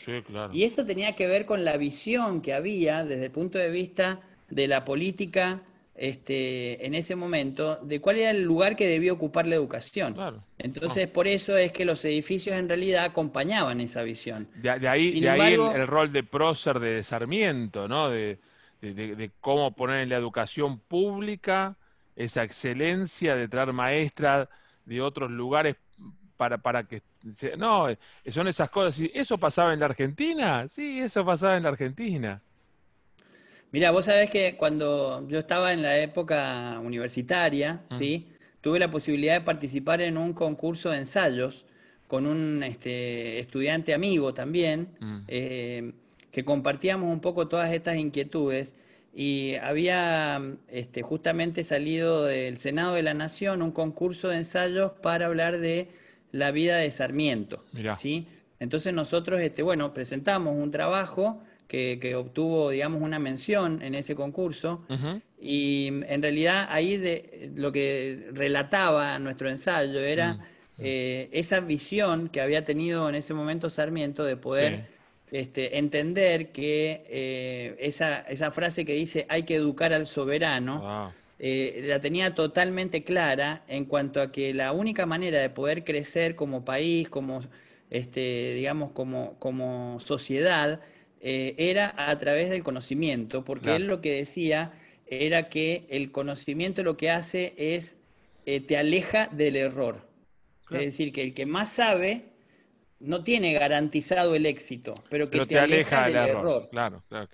Y 0.51 0.65
esto 0.65 0.85
tenía 0.85 1.15
que 1.15 1.25
ver 1.27 1.45
con 1.45 1.63
la 1.63 1.77
visión 1.77 2.41
que 2.41 2.53
había 2.53 3.05
desde 3.05 3.25
el 3.25 3.31
punto 3.31 3.57
de 3.57 3.69
vista 3.69 4.19
de 4.49 4.67
la 4.67 4.83
política 4.83 5.61
este, 5.95 6.85
en 6.85 6.95
ese 6.95 7.15
momento 7.15 7.77
de 7.77 8.01
cuál 8.01 8.17
era 8.17 8.31
el 8.31 8.43
lugar 8.43 8.75
que 8.75 8.87
debía 8.87 9.13
ocupar 9.13 9.47
la 9.47 9.55
educación. 9.55 10.17
Entonces, 10.57 11.07
por 11.07 11.27
eso 11.27 11.55
es 11.55 11.71
que 11.71 11.85
los 11.85 12.03
edificios 12.03 12.57
en 12.57 12.67
realidad 12.67 13.05
acompañaban 13.05 13.79
esa 13.79 14.03
visión. 14.03 14.49
De, 14.55 14.69
ahí, 14.69 15.25
ahí 15.25 15.53
el, 15.53 15.87
rol 15.87 16.11
de 16.11 16.23
prócer 16.23 16.81
de 16.81 17.03
Sarmiento, 17.03 17.87
¿no? 17.87 18.09
De, 18.09 18.37
de, 18.91 19.31
cómo 19.39 19.75
poner 19.75 20.01
en 20.01 20.09
la 20.09 20.17
educación 20.17 20.79
pública 20.79 21.77
esa 22.15 22.43
excelencia 22.43 23.35
de 23.35 23.47
traer 23.47 23.73
maestras 23.73 24.49
de 24.85 25.01
otros 25.01 25.31
lugares 25.31 25.75
para, 26.37 26.57
para 26.57 26.83
que... 26.83 27.01
No, 27.57 27.87
son 28.29 28.47
esas 28.47 28.69
cosas. 28.69 29.01
¿Eso 29.13 29.37
pasaba 29.37 29.73
en 29.73 29.79
la 29.79 29.85
Argentina? 29.85 30.67
Sí, 30.67 30.99
eso 30.99 31.25
pasaba 31.25 31.55
en 31.55 31.63
la 31.63 31.69
Argentina. 31.69 32.41
Mira, 33.71 33.91
vos 33.91 34.05
sabés 34.05 34.29
que 34.29 34.55
cuando 34.57 35.27
yo 35.27 35.39
estaba 35.39 35.73
en 35.73 35.81
la 35.81 35.97
época 35.97 36.79
universitaria. 36.79 37.81
¿sí? 37.97 38.29
tuve 38.63 38.79
la 38.79 38.89
posibilidad 38.89 39.33
de 39.33 39.41
participar 39.41 40.01
en 40.01 40.17
un 40.17 40.31
concurso 40.31 40.89
de 40.89 40.99
ensayos 40.99 41.65
con 42.07 42.25
un 42.25 42.63
este, 42.63 43.39
estudiante 43.39 43.93
amigo 43.93 44.33
también, 44.33 44.87
mm. 45.01 45.17
eh, 45.27 45.91
que 46.33 46.43
compartíamos 46.43 47.09
un 47.09 47.21
poco 47.21 47.47
todas 47.47 47.71
estas 47.71 47.95
inquietudes 47.95 48.73
y 49.13 49.53
había 49.61 50.41
este, 50.67 51.03
justamente 51.03 51.63
salido 51.63 52.25
del 52.25 52.57
Senado 52.57 52.95
de 52.95 53.03
la 53.03 53.13
Nación 53.13 53.61
un 53.61 53.71
concurso 53.71 54.29
de 54.29 54.37
ensayos 54.37 54.93
para 54.93 55.27
hablar 55.27 55.59
de 55.59 55.89
la 56.31 56.49
vida 56.49 56.77
de 56.77 56.89
Sarmiento. 56.89 57.63
¿sí? 57.95 58.27
Entonces 58.59 58.95
nosotros, 58.95 59.41
este, 59.41 59.61
bueno, 59.61 59.93
presentamos 59.93 60.55
un 60.57 60.71
trabajo 60.71 61.43
que, 61.67 62.15
obtuvo, 62.15 62.71
digamos, 62.71 63.01
una 63.01 63.19
mención 63.19 63.81
en 63.83 63.93
ese 63.93 64.15
concurso. 64.15 64.85
Y 65.39 65.87
en 66.07 66.21
realidad 66.21 66.67
ahí 66.69 66.97
de, 66.97 67.51
lo 67.55 67.71
que 67.71 68.29
relataba 68.31 69.19
nuestro 69.19 69.49
ensayo 69.49 69.99
era 69.99 70.33
mm. 70.33 70.41
eh, 70.79 71.29
esa 71.31 71.59
visión 71.59 72.29
que 72.29 72.41
había 72.41 72.63
tenido 72.65 73.07
en 73.07 73.15
ese 73.15 73.35
momento 73.35 73.69
Sarmiento 73.69 74.23
de 74.23 74.37
poder 74.37 74.93
este, 75.33 75.79
entender 75.79 76.51
que 76.51 77.05
eh, 77.09 77.75
esa, 77.79 78.19
esa, 78.19 78.51
frase 78.51 78.85
que 78.85 78.93
dice 78.93 79.25
hay 79.29 79.43
que 79.43 79.55
educar 79.55 79.91
al 79.91 80.05
soberano. 80.05 81.11
Eh, 81.39 81.85
la 81.87 81.99
tenía 81.99 82.35
totalmente 82.35 83.03
clara 83.03 83.63
en 83.67 83.85
cuanto 83.85 84.21
a 84.21 84.31
que 84.31 84.53
la 84.53 84.71
única 84.71 85.07
manera 85.07 85.41
de 85.41 85.49
poder 85.49 85.83
crecer 85.83 86.35
como 86.35 86.63
país, 86.63 87.09
como, 87.09 87.41
este, 87.89 88.53
digamos, 88.53 88.91
como, 88.91 89.33
como 89.39 89.99
sociedad, 89.99 90.81
eh, 91.19 91.55
era 91.57 91.95
a 91.97 92.15
través 92.19 92.51
del 92.51 92.63
conocimiento, 92.63 93.43
porque 93.43 93.75
él 93.75 93.87
lo 93.87 94.01
que 94.01 94.13
decía 94.13 94.73
era 95.07 95.49
que 95.49 95.85
el 95.89 96.11
conocimiento 96.11 96.83
lo 96.83 96.95
que 96.95 97.09
hace 97.09 97.55
es 97.57 97.97
te 98.45 98.77
aleja 98.77 99.29
del 99.31 99.55
error. 99.55 100.07
Es 100.69 100.79
decir, 100.79 101.11
que 101.11 101.23
el 101.23 101.33
que 101.33 101.47
más 101.47 101.71
sabe 101.71 102.32
no 103.03 103.23
tiene 103.23 103.53
garantizado 103.53 104.35
el 104.35 104.45
éxito, 104.45 104.95
pero 105.09 105.29
que 105.29 105.45
te, 105.45 105.59
aleja, 105.59 106.07
del 106.07 106.15
error. 106.15 106.69
Claro, 106.71 107.03
claro. 107.09 107.27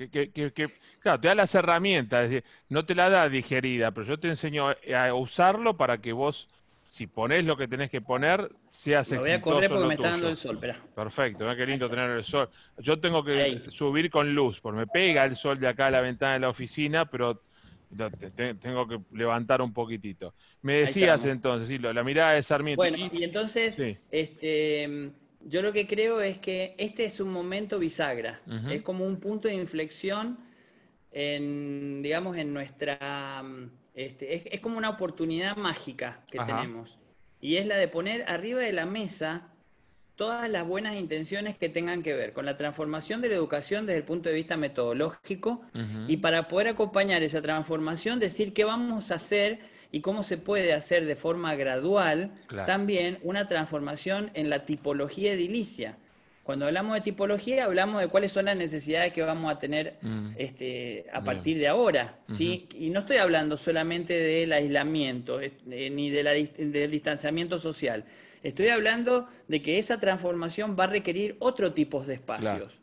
claro, 1.00 1.20
te 1.20 1.28
da 1.28 1.36
las 1.36 1.54
herramientas, 1.56 2.26
es 2.26 2.30
decir, 2.30 2.44
no 2.70 2.86
te 2.86 2.96
la 2.96 3.10
da 3.10 3.30
digerida, 3.30 3.92
pero 3.92 4.06
yo 4.06 4.20
te 4.20 4.28
enseño 4.28 4.70
a 4.70 5.14
usarlo 5.14 5.78
para 5.78 6.00
que 6.00 6.12
vos 6.12 6.50
si 6.90 7.06
pones 7.06 7.46
lo 7.46 7.56
que 7.56 7.68
tenés 7.68 7.92
que 7.92 8.02
poner, 8.02 8.50
seas 8.68 9.12
exitoso. 9.12 9.30
voy 9.30 9.38
a 9.38 9.42
correr 9.42 9.70
porque 9.70 9.88
me 9.88 9.94
está 9.94 10.10
dando 10.10 10.28
el 10.28 10.36
sol, 10.36 10.56
espera. 10.56 10.82
Perfecto, 10.96 11.46
qué 11.56 11.66
lindo 11.68 11.88
tener 11.88 12.10
el 12.10 12.24
sol. 12.24 12.50
Yo 12.80 13.00
tengo 13.00 13.24
que 13.24 13.62
subir 13.70 14.10
con 14.10 14.34
luz, 14.34 14.60
porque 14.60 14.80
me 14.80 14.88
pega 14.88 15.24
el 15.24 15.36
sol 15.36 15.60
de 15.60 15.68
acá 15.68 15.86
a 15.86 15.92
la 15.92 16.02
ventana 16.02 16.34
de 16.34 16.40
la 16.40 16.50
oficina, 16.50 17.06
pero 17.06 17.44
tengo 18.60 18.88
que 18.88 19.00
levantar 19.14 19.62
un 19.62 19.72
poquitito. 19.72 20.34
Me 20.64 20.78
decías 20.78 21.24
entonces, 21.26 21.70
sí, 21.70 21.78
la 21.78 22.04
mirada 22.04 22.34
de 22.34 22.42
Sarmiento. 22.42 22.82
Bueno, 22.82 22.98
y, 22.98 23.24
entonces, 23.24 23.80
este, 24.10 25.12
yo 25.42 25.62
lo 25.62 25.74
que 25.74 25.88
creo 25.88 26.22
es 26.22 26.38
que 26.38 26.76
este 26.78 27.06
es 27.06 27.20
un 27.20 27.32
momento 27.32 27.80
bisagra, 27.80 28.42
es 28.70 28.82
como 28.82 29.06
un 29.06 29.20
punto 29.20 29.48
de 29.48 29.56
inflexión 29.56 30.40
en, 31.12 32.02
digamos, 32.02 32.38
en 32.38 32.54
nuestra 32.54 33.44
este, 33.96 34.56
es, 34.56 34.62
como 34.62 34.78
una 34.78 34.90
oportunidad 34.90 35.58
mágica 35.58 36.22
que 36.32 36.40
tenemos. 36.40 36.98
Y 37.42 37.58
es 37.58 37.66
la 37.66 37.78
de 37.78 37.88
poner 37.88 38.24
arriba 38.28 38.62
de 38.62 38.72
la 38.74 38.86
mesa 38.86 39.50
todas 40.16 40.50
las 40.50 40.66
buenas 40.66 40.96
intenciones 40.96 41.58
que 41.58 41.70
tengan 41.70 42.04
que 42.04 42.14
ver 42.14 42.34
con 42.34 42.46
la 42.46 42.58
transformación 42.58 43.22
de 43.22 43.30
la 43.30 43.36
educación 43.36 43.86
desde 43.86 44.00
el 44.00 44.04
punto 44.04 44.30
de 44.30 44.36
vista 44.36 44.58
metodológico 44.58 45.62
y 46.08 46.18
para 46.18 46.48
poder 46.48 46.70
acompañar 46.70 47.24
esa 47.24 47.42
transformación, 47.42 48.20
decir 48.20 48.54
qué 48.54 48.66
vamos 48.66 49.12
a 49.12 49.16
hacer 49.16 49.60
y 49.92 50.02
cómo 50.02 50.24
se 50.24 50.38
puede 50.38 50.74
hacer 50.74 51.06
de 51.06 51.16
forma 51.16 51.56
gradual 51.56 52.32
también 52.66 53.20
una 53.24 53.48
transformación 53.48 54.32
en 54.34 54.50
la 54.50 54.66
tipología 54.66 55.34
edilicia. 55.34 55.98
Cuando 56.44 56.66
hablamos 56.66 56.96
de 56.96 57.02
tipología, 57.02 57.66
hablamos 57.66 58.02
de 58.02 58.08
cuáles 58.08 58.32
son 58.32 58.46
las 58.46 58.58
necesidades 58.58 59.14
que 59.14 59.22
vamos 59.22 59.52
a 59.52 59.60
tener 59.60 59.98
mm. 60.02 60.30
este, 60.36 61.06
a 61.14 61.24
partir 61.24 61.60
de 61.60 61.68
ahora. 61.68 62.18
¿sí? 62.28 62.68
Y 62.74 62.90
no 62.90 63.02
estoy 63.02 63.18
hablando 63.18 63.56
solamente 63.56 64.14
del 64.14 64.52
aislamiento 64.54 65.40
eh, 65.42 65.52
ni 65.92 66.10
del 66.10 66.90
distanciamiento 66.90 67.60
social. 67.60 68.04
Estoy 68.42 68.70
hablando 68.70 69.28
de 69.48 69.62
que 69.62 69.78
esa 69.78 70.00
transformación 70.00 70.76
va 70.80 70.86
a 70.86 70.88
requerir 70.88 71.36
otro 71.40 71.74
tipo 71.74 72.04
de 72.04 72.16
espacios. 72.16 72.80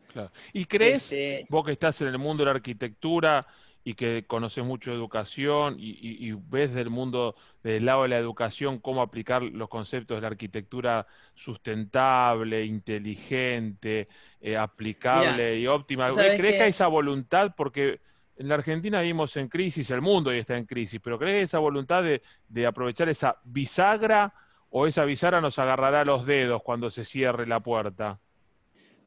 ¿Y 0.53 0.65
crees, 0.67 1.13
este, 1.13 1.47
vos 1.49 1.65
que 1.65 1.73
estás 1.73 2.01
en 2.03 2.09
el 2.09 2.19
mundo 2.19 2.43
de 2.43 2.47
la 2.47 2.57
arquitectura, 2.57 3.47
y 3.87 3.95
que 3.95 4.25
conoces 4.27 4.65
mucho 4.65 4.91
de 4.91 4.97
educación 4.97 5.77
y, 5.79 6.33
ves 6.33 6.75
del 6.75 6.91
mundo, 6.91 7.37
del 7.63 7.85
lado 7.87 8.03
de 8.03 8.09
la 8.09 8.19
educación, 8.19 8.81
cómo 8.81 9.01
aplicar 9.01 9.45
los 9.45 9.69
conceptos 9.69 10.17
de 10.17 10.23
la 10.23 10.27
arquitectura 10.27 11.07
sustentable, 11.37 12.65
inteligente, 12.65 14.09
eh, 14.41 14.57
aplicable 14.57 15.61
y 15.61 15.69
óptima. 15.69 16.11
¿Crees 16.11 16.41
que... 16.41 16.63
hay 16.65 16.71
esa 16.71 16.89
voluntad? 16.89 17.55
Porque 17.57 18.01
en 18.37 18.49
la 18.49 18.57
Argentina 18.57 19.01
vivimos 19.03 19.37
en 19.37 19.47
crisis, 19.47 19.89
el 19.93 20.03
mundo 20.03 20.33
ya 20.33 20.41
está 20.41 20.59
en 20.59 20.67
crisis, 20.67 21.01
pero 21.01 21.17
¿crees 21.17 21.35
que 21.35 21.43
esa 21.43 21.61
voluntad 21.61 22.03
de, 22.03 22.23
de 22.49 22.67
aprovechar 22.67 23.09
esa 23.09 23.37
bisagra 23.45 24.35
o 24.69 24.89
esa 24.89 25.05
bisagra 25.05 25.41
nos 25.41 25.61
agarrará 25.61 26.05
los 26.05 26.27
dedos 26.27 26.61
cuando 26.65 26.91
se 26.91 27.05
cierre 27.05 27.47
la 27.47 27.61
puerta? 27.61 28.19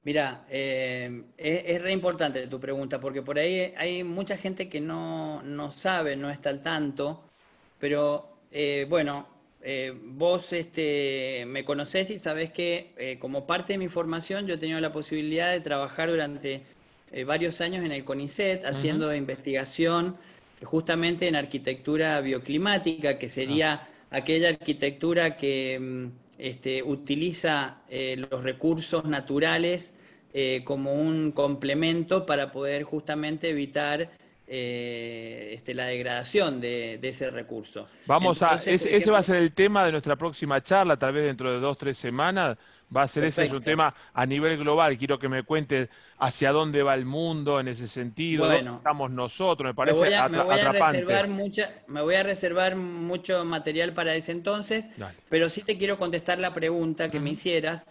Mira, 0.04 0.46
eh, 0.50 1.24
es, 1.38 1.82
re 1.82 1.92
importante 1.92 2.48
tu 2.48 2.60
pregunta, 2.60 3.00
porque 3.00 3.22
por 3.22 3.38
ahí 3.38 3.74
hay 3.78 4.04
mucha 4.04 4.38
gente 4.38 4.70
que 4.70 4.80
no, 4.80 5.72
sabe, 5.72 6.16
no 6.16 6.30
está 6.30 6.50
al 6.50 6.62
tanto, 6.62 7.24
pero 7.80 8.38
eh, 8.52 8.86
bueno, 8.90 9.28
eh, 9.62 9.94
vos 10.02 10.54
este, 10.54 11.46
me 11.48 11.66
conocés 11.66 12.12
y 12.12 12.20
sabés 12.20 12.52
que 12.52 13.18
como 13.20 13.46
parte 13.46 13.74
de 13.74 13.80
mi 13.80 13.90
formación 13.90 14.48
yo 14.48 14.56
he 14.56 14.58
tenido 14.58 14.80
la 14.80 14.92
posibilidad 14.94 15.52
de 15.52 15.60
trabajar 15.60 16.10
durante 16.10 16.64
varios 17.26 17.60
años 17.60 17.84
en 17.84 17.92
el 17.92 18.04
CONICET 18.06 18.66
haciendo 18.66 19.14
investigación 19.14 20.16
justamente 20.64 21.28
en 21.28 21.36
arquitectura 21.36 22.20
bioclimática, 22.22 23.18
que 23.18 23.30
sería 23.30 23.74
ah. 23.74 23.88
aquella 24.18 24.50
arquitectura 24.50 25.36
que 25.36 25.80
mm, 25.80 26.08
este, 26.39 26.82
utiliza 26.82 27.82
eh, 27.89 28.15
los 28.17 28.41
recursos 28.41 29.04
naturales 29.06 29.93
eh, 30.34 30.62
como 30.63 30.93
un 30.93 31.32
complemento 31.34 32.25
para 32.25 32.52
poder 32.52 32.84
justamente 32.84 33.49
evitar 33.49 34.10
eh, 34.47 35.52
este, 35.54 35.73
la 35.73 35.86
degradación 35.86 36.62
de, 36.62 36.97
ese 37.04 37.30
recurso. 37.30 37.88
Vamos 38.08 38.41
a, 38.41 38.56
ese 38.56 39.12
va 39.12 39.19
a 39.19 39.23
ser 39.23 39.36
el 39.36 39.52
tema 39.52 39.86
de 39.86 39.91
nuestra 39.91 40.15
próxima 40.15 40.62
charla, 40.63 40.97
tal 40.97 41.13
vez 41.13 41.25
dentro 41.25 41.52
de 41.52 41.60
dos, 41.60 41.78
tres 41.78 41.97
semanas. 41.97 42.58
Va 42.95 43.04
a 43.04 43.08
ser 43.08 43.23
ese, 43.23 43.43
es 43.43 43.52
un 43.52 43.63
tema 43.63 43.93
a 44.13 44.25
nivel 44.25 44.58
global. 44.58 44.97
Quiero 44.97 45.19
que 45.19 45.30
me 45.30 45.43
cuentes 45.43 45.89
hacia 46.17 46.52
dónde 46.52 46.82
va 46.84 46.95
el 46.95 47.06
mundo 47.06 47.60
en 47.60 47.67
ese 47.67 47.88
sentido, 47.88 48.47
dónde 48.47 48.75
estamos 48.75 49.12
nosotros, 49.12 49.67
me 49.67 49.73
parece 49.73 50.02
me 50.02 50.08
voy 50.08 50.13
a, 50.15 50.71
Reservar 50.71 51.28
mucha, 51.28 51.69
me 51.88 52.02
voy 52.02 52.15
a 52.15 52.23
reservar 52.23 52.75
mucho 52.75 53.45
material 53.45 53.93
para 53.93 54.15
ese 54.15 54.32
entonces, 54.32 54.89
pero 55.30 55.49
sí 55.49 55.62
te 55.62 55.78
quiero 55.78 55.97
contestar 55.97 56.39
la 56.39 56.54
pregunta 56.54 57.10
que 57.10 57.19
me 57.19 57.32
hicieras. 57.32 57.88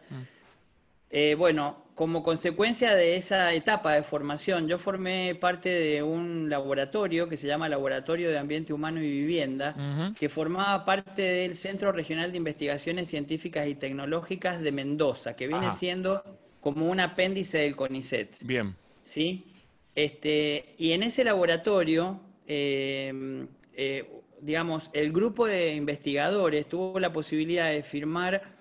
Eh, 1.11 1.35
bueno, 1.37 1.85
como 1.95 2.23
consecuencia 2.23 2.95
de 2.95 3.17
esa 3.17 3.53
etapa 3.55 3.95
de 3.95 4.03
formación, 4.03 4.69
yo 4.69 4.79
formé 4.79 5.35
parte 5.35 5.69
de 5.69 6.03
un 6.03 6.49
laboratorio 6.49 7.29
que 7.29 7.37
se 7.37 7.47
llama 7.47 7.69
Laboratorio 7.69 8.31
de 8.31 8.39
Ambiente 8.39 8.73
Humano 8.73 9.01
y 9.01 9.11
Vivienda, 9.11 10.15
que 10.17 10.29
formaba 10.29 10.85
parte 10.85 11.23
del 11.23 11.57
Centro 11.57 11.91
Regional 11.91 12.31
de 12.31 12.39
Investigaciones 12.39 13.09
Científicas 13.09 13.67
y 13.67 13.75
Tecnológicas 13.75 14.61
de 14.61 14.71
Mendoza, 14.71 15.35
que 15.35 15.49
viene 15.49 15.73
siendo 15.73 16.23
como 16.61 16.89
un 16.89 17.01
apéndice 17.01 17.59
del 17.59 17.75
CONICET. 17.75 18.37
Bien. 18.43 18.77
¿Sí? 19.03 19.47
Este, 19.95 20.75
y 20.79 20.93
en 20.93 21.03
ese 21.03 21.25
laboratorio, 21.25 22.21
eh, 22.47 23.47
eh, 23.73 24.09
digamos, 24.41 24.91
el 24.93 25.13
grupo 25.13 25.47
de 25.47 25.75
investigadores 25.75 26.69
tuvo 26.69 27.01
la 27.01 27.13
posibilidad 27.13 27.71
de 27.71 27.83
firmar 27.83 28.58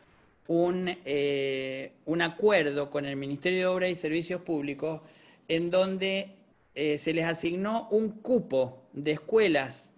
un, 0.47 0.97
eh, 1.05 1.91
un 2.05 2.21
acuerdo 2.21 2.89
con 2.89 3.05
el 3.05 3.15
Ministerio 3.15 3.59
de 3.59 3.65
Obras 3.67 3.91
y 3.91 3.95
Servicios 3.95 4.41
Públicos 4.41 5.01
en 5.47 5.69
donde 5.69 6.35
eh, 6.75 6.97
se 6.97 7.13
les 7.13 7.25
asignó 7.25 7.87
un 7.89 8.09
cupo 8.09 8.83
de 8.93 9.11
escuelas 9.11 9.93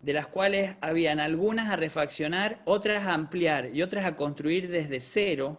de 0.00 0.12
las 0.12 0.28
cuales 0.28 0.76
habían 0.80 1.20
algunas 1.20 1.70
a 1.70 1.76
refaccionar, 1.76 2.60
otras 2.64 3.06
a 3.06 3.14
ampliar 3.14 3.70
y 3.74 3.82
otras 3.82 4.04
a 4.04 4.16
construir 4.16 4.68
desde 4.68 5.00
cero, 5.00 5.58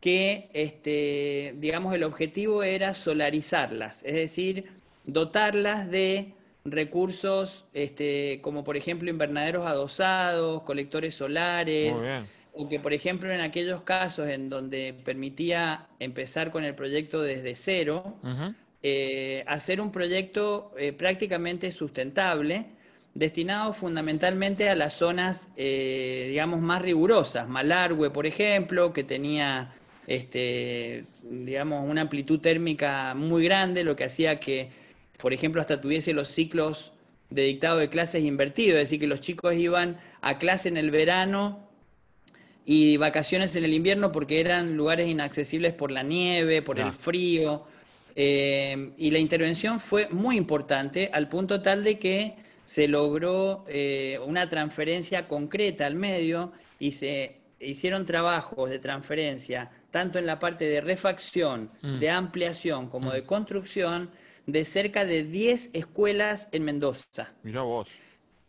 que, 0.00 0.50
este, 0.52 1.54
digamos, 1.58 1.94
el 1.94 2.04
objetivo 2.04 2.62
era 2.62 2.92
solarizarlas, 2.92 4.02
es 4.04 4.14
decir, 4.14 4.66
dotarlas 5.04 5.90
de 5.90 6.34
recursos 6.64 7.64
este, 7.72 8.40
como, 8.42 8.64
por 8.64 8.76
ejemplo, 8.76 9.08
invernaderos 9.08 9.66
adosados, 9.66 10.62
colectores 10.62 11.14
solares, 11.14 11.94
o 12.56 12.68
que, 12.68 12.78
por 12.78 12.92
ejemplo, 12.92 13.32
en 13.32 13.40
aquellos 13.40 13.82
casos 13.82 14.28
en 14.28 14.48
donde 14.48 14.94
permitía 15.04 15.88
empezar 15.98 16.52
con 16.52 16.64
el 16.64 16.74
proyecto 16.74 17.20
desde 17.20 17.54
cero, 17.56 18.16
eh, 18.82 19.42
hacer 19.46 19.80
un 19.80 19.90
proyecto 19.90 20.72
eh, 20.78 20.92
prácticamente 20.92 21.72
sustentable, 21.72 22.66
destinado 23.14 23.72
fundamentalmente 23.72 24.68
a 24.68 24.76
las 24.76 24.94
zonas, 24.94 25.48
eh, 25.56 26.26
digamos, 26.28 26.60
más 26.60 26.80
rigurosas. 26.80 27.48
Malargüe, 27.48 28.10
por 28.10 28.26
ejemplo, 28.26 28.92
que 28.92 29.02
tenía, 29.02 29.74
este, 30.06 31.06
digamos, 31.22 31.88
una 31.88 32.02
amplitud 32.02 32.38
térmica 32.38 33.14
muy 33.14 33.44
grande, 33.44 33.82
lo 33.82 33.96
que 33.96 34.04
hacía 34.04 34.38
que, 34.38 34.70
por 35.18 35.32
ejemplo, 35.32 35.60
hasta 35.60 35.80
tuviese 35.80 36.12
los 36.12 36.28
ciclos 36.28 36.92
de 37.30 37.42
dictado 37.42 37.78
de 37.78 37.88
clases 37.88 38.22
invertidos, 38.22 38.76
es 38.76 38.84
decir, 38.84 39.00
que 39.00 39.06
los 39.08 39.20
chicos 39.20 39.54
iban 39.54 39.98
a 40.20 40.38
clase 40.38 40.68
en 40.68 40.76
el 40.76 40.92
verano 40.92 41.73
y 42.64 42.96
vacaciones 42.96 43.54
en 43.56 43.64
el 43.64 43.74
invierno 43.74 44.10
porque 44.10 44.40
eran 44.40 44.76
lugares 44.76 45.08
inaccesibles 45.08 45.74
por 45.74 45.90
la 45.90 46.02
nieve, 46.02 46.62
por 46.62 46.78
el 46.78 46.92
frío. 46.92 47.64
Eh, 48.16 48.92
y 48.96 49.10
la 49.10 49.18
intervención 49.18 49.80
fue 49.80 50.08
muy 50.08 50.36
importante 50.36 51.10
al 51.12 51.28
punto 51.28 51.60
tal 51.60 51.82
de 51.82 51.98
que 51.98 52.36
se 52.64 52.88
logró 52.88 53.64
eh, 53.68 54.18
una 54.24 54.48
transferencia 54.48 55.28
concreta 55.28 55.84
al 55.86 55.96
medio 55.96 56.52
y 56.78 56.92
se 56.92 57.40
hicieron 57.60 58.06
trabajos 58.06 58.70
de 58.70 58.78
transferencia 58.78 59.70
tanto 59.90 60.18
en 60.18 60.26
la 60.26 60.38
parte 60.38 60.64
de 60.64 60.80
refacción, 60.80 61.70
mm. 61.82 61.98
de 61.98 62.10
ampliación 62.10 62.88
como 62.88 63.12
de 63.12 63.22
mm. 63.22 63.26
construcción 63.26 64.10
de 64.46 64.64
cerca 64.64 65.04
de 65.04 65.24
10 65.24 65.70
escuelas 65.72 66.48
en 66.52 66.64
Mendoza. 66.64 67.32
Mira 67.42 67.62
vos. 67.62 67.88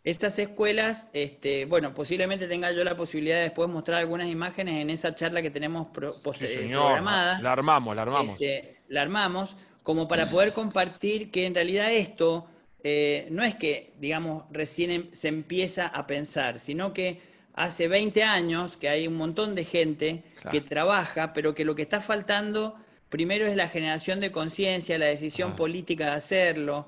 Estas 0.06 0.38
escuelas, 0.38 1.08
este, 1.12 1.64
bueno, 1.64 1.92
posiblemente 1.92 2.46
tenga 2.46 2.70
yo 2.70 2.84
la 2.84 2.96
posibilidad 2.96 3.38
de 3.38 3.42
después 3.42 3.68
mostrar 3.68 3.98
algunas 3.98 4.28
imágenes 4.28 4.80
en 4.80 4.88
esa 4.88 5.16
charla 5.16 5.42
que 5.42 5.50
tenemos 5.50 5.88
programada. 5.88 7.40
La 7.42 7.50
armamos, 7.50 7.96
la 7.96 8.02
armamos. 8.02 8.40
Este, 8.40 8.76
la 8.86 9.02
armamos 9.02 9.56
como 9.82 10.06
para 10.06 10.30
poder 10.30 10.52
compartir 10.52 11.32
que 11.32 11.44
en 11.44 11.56
realidad 11.56 11.92
esto 11.92 12.46
eh, 12.84 13.26
no 13.32 13.42
es 13.42 13.56
que, 13.56 13.94
digamos, 13.98 14.44
recién 14.52 14.92
em, 14.92 15.08
se 15.10 15.26
empieza 15.26 15.88
a 15.88 16.06
pensar, 16.06 16.60
sino 16.60 16.92
que 16.92 17.20
hace 17.54 17.88
20 17.88 18.22
años 18.22 18.76
que 18.76 18.88
hay 18.88 19.08
un 19.08 19.16
montón 19.16 19.56
de 19.56 19.64
gente 19.64 20.22
que 20.52 20.60
trabaja, 20.60 21.32
pero 21.32 21.52
que 21.52 21.64
lo 21.64 21.74
que 21.74 21.82
está 21.82 22.00
faltando 22.00 22.76
primero 23.08 23.44
es 23.44 23.56
la 23.56 23.68
generación 23.68 24.20
de 24.20 24.30
conciencia, 24.30 24.98
la 24.98 25.06
decisión 25.06 25.56
política 25.56 26.04
de 26.04 26.12
hacerlo, 26.12 26.86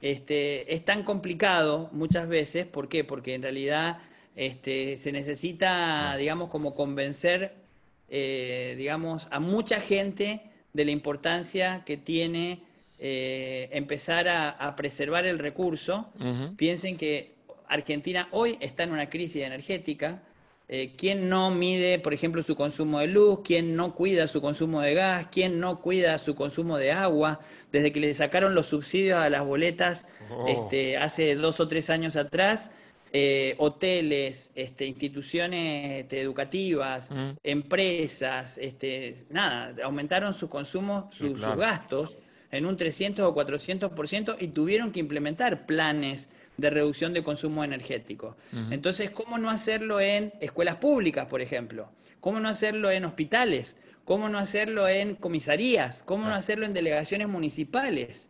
este, 0.00 0.74
es 0.74 0.84
tan 0.84 1.02
complicado 1.02 1.88
muchas 1.92 2.28
veces, 2.28 2.66
¿por 2.66 2.88
qué? 2.88 3.04
Porque 3.04 3.34
en 3.34 3.42
realidad 3.42 3.98
este, 4.36 4.96
se 4.96 5.12
necesita, 5.12 6.16
digamos, 6.16 6.48
como 6.48 6.74
convencer, 6.74 7.54
eh, 8.08 8.74
digamos, 8.78 9.26
a 9.30 9.40
mucha 9.40 9.80
gente 9.80 10.42
de 10.72 10.84
la 10.84 10.90
importancia 10.92 11.82
que 11.84 11.96
tiene 11.96 12.60
eh, 13.00 13.68
empezar 13.72 14.28
a, 14.28 14.74
preservar 14.76 15.26
el 15.26 15.38
recurso. 15.38 16.12
Piensen 16.56 16.96
que 16.96 17.32
Argentina 17.68 18.28
hoy 18.30 18.56
está 18.60 18.84
en 18.84 18.92
una 18.92 19.10
crisis 19.10 19.42
energética, 19.42 20.22
eh, 20.70 20.92
¿Quién 20.98 21.30
no 21.30 21.50
mide, 21.50 21.98
por 21.98 22.12
ejemplo, 22.12 22.42
su 22.42 22.54
consumo 22.54 23.00
de 23.00 23.06
luz? 23.06 23.40
¿Quién 23.42 23.74
no 23.74 23.94
cuida 23.94 24.26
su 24.26 24.42
consumo 24.42 24.82
de 24.82 24.92
gas? 24.92 25.28
¿Quién 25.32 25.60
no 25.60 25.80
cuida 25.80 26.18
su 26.18 26.34
consumo 26.34 26.76
de 26.76 26.92
agua? 26.92 27.40
Desde 27.72 27.90
que 27.90 28.00
le 28.00 28.12
sacaron 28.12 28.54
los 28.54 28.66
subsidios 28.66 29.18
a 29.18 29.30
las 29.30 29.46
boletas 29.46 30.06
oh. 30.30 30.46
este, 30.46 30.98
hace 30.98 31.34
dos 31.36 31.60
o 31.60 31.68
tres 31.68 31.88
años 31.88 32.16
atrás, 32.16 32.70
eh, 33.14 33.54
hoteles, 33.56 34.50
este, 34.54 34.84
instituciones 34.84 36.02
este, 36.02 36.20
educativas, 36.20 37.10
mm. 37.10 37.30
empresas, 37.44 38.58
este, 38.58 39.14
nada, 39.30 39.74
aumentaron 39.82 40.34
su 40.34 40.50
consumo, 40.50 41.08
sus 41.10 41.40
gastos 41.40 42.18
en 42.50 42.66
un 42.66 42.76
300 42.76 43.24
o 43.24 43.34
400% 43.34 44.36
y 44.38 44.48
tuvieron 44.48 44.92
que 44.92 45.00
implementar 45.00 45.64
planes 45.64 46.28
de 46.58 46.70
reducción 46.70 47.14
de 47.14 47.22
consumo 47.22 47.64
energético. 47.64 48.36
Entonces, 48.70 49.10
¿cómo 49.10 49.38
no 49.38 49.48
hacerlo 49.48 50.00
en 50.00 50.32
escuelas 50.40 50.76
públicas, 50.76 51.26
por 51.26 51.40
ejemplo? 51.40 51.90
¿Cómo 52.20 52.40
no 52.40 52.48
hacerlo 52.48 52.90
en 52.90 53.04
hospitales? 53.04 53.76
¿Cómo 54.04 54.28
no 54.28 54.38
hacerlo 54.38 54.88
en 54.88 55.14
comisarías? 55.14 56.02
¿Cómo 56.02 56.28
no 56.28 56.34
hacerlo 56.34 56.66
en 56.66 56.74
delegaciones 56.74 57.28
municipales? 57.28 58.28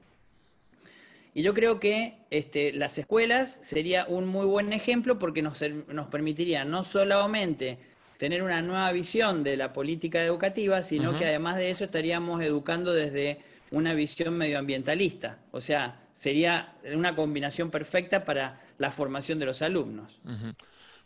Y 1.35 1.43
yo 1.43 1.55
creo 1.55 1.81
que 1.81 2.19
este, 2.31 2.73
las 2.73 2.99
escuelas 2.99 3.59
sería 3.63 4.05
un 4.07 4.27
muy 4.27 4.45
buen 4.45 4.73
ejemplo 4.73 5.19
porque 5.19 5.41
nos, 5.41 5.63
nos 5.89 6.09
permitiría 6.09 6.65
no 6.65 6.83
solamente 6.83 7.79
tener 8.19 8.43
una 8.43 8.61
nueva 8.61 8.93
visión 8.93 9.43
de 9.43 9.57
la 9.57 9.73
política 9.73 10.23
educativa, 10.23 10.83
sino 10.83 11.17
que 11.17 11.25
además 11.25 11.57
de 11.57 11.71
eso 11.71 11.85
estaríamos 11.85 12.43
educando 12.43 12.93
desde 12.93 13.39
una 13.71 13.95
visión 13.95 14.37
medioambientalista. 14.37 15.39
O 15.53 15.61
sea, 15.61 16.01
sería 16.19 16.75
una 16.97 17.15
combinación 17.15 17.71
perfecta 17.71 18.25
para 18.25 18.61
la 18.77 18.91
formación 18.91 19.39
de 19.39 19.47
los 19.47 19.63
alumnos. 19.63 20.21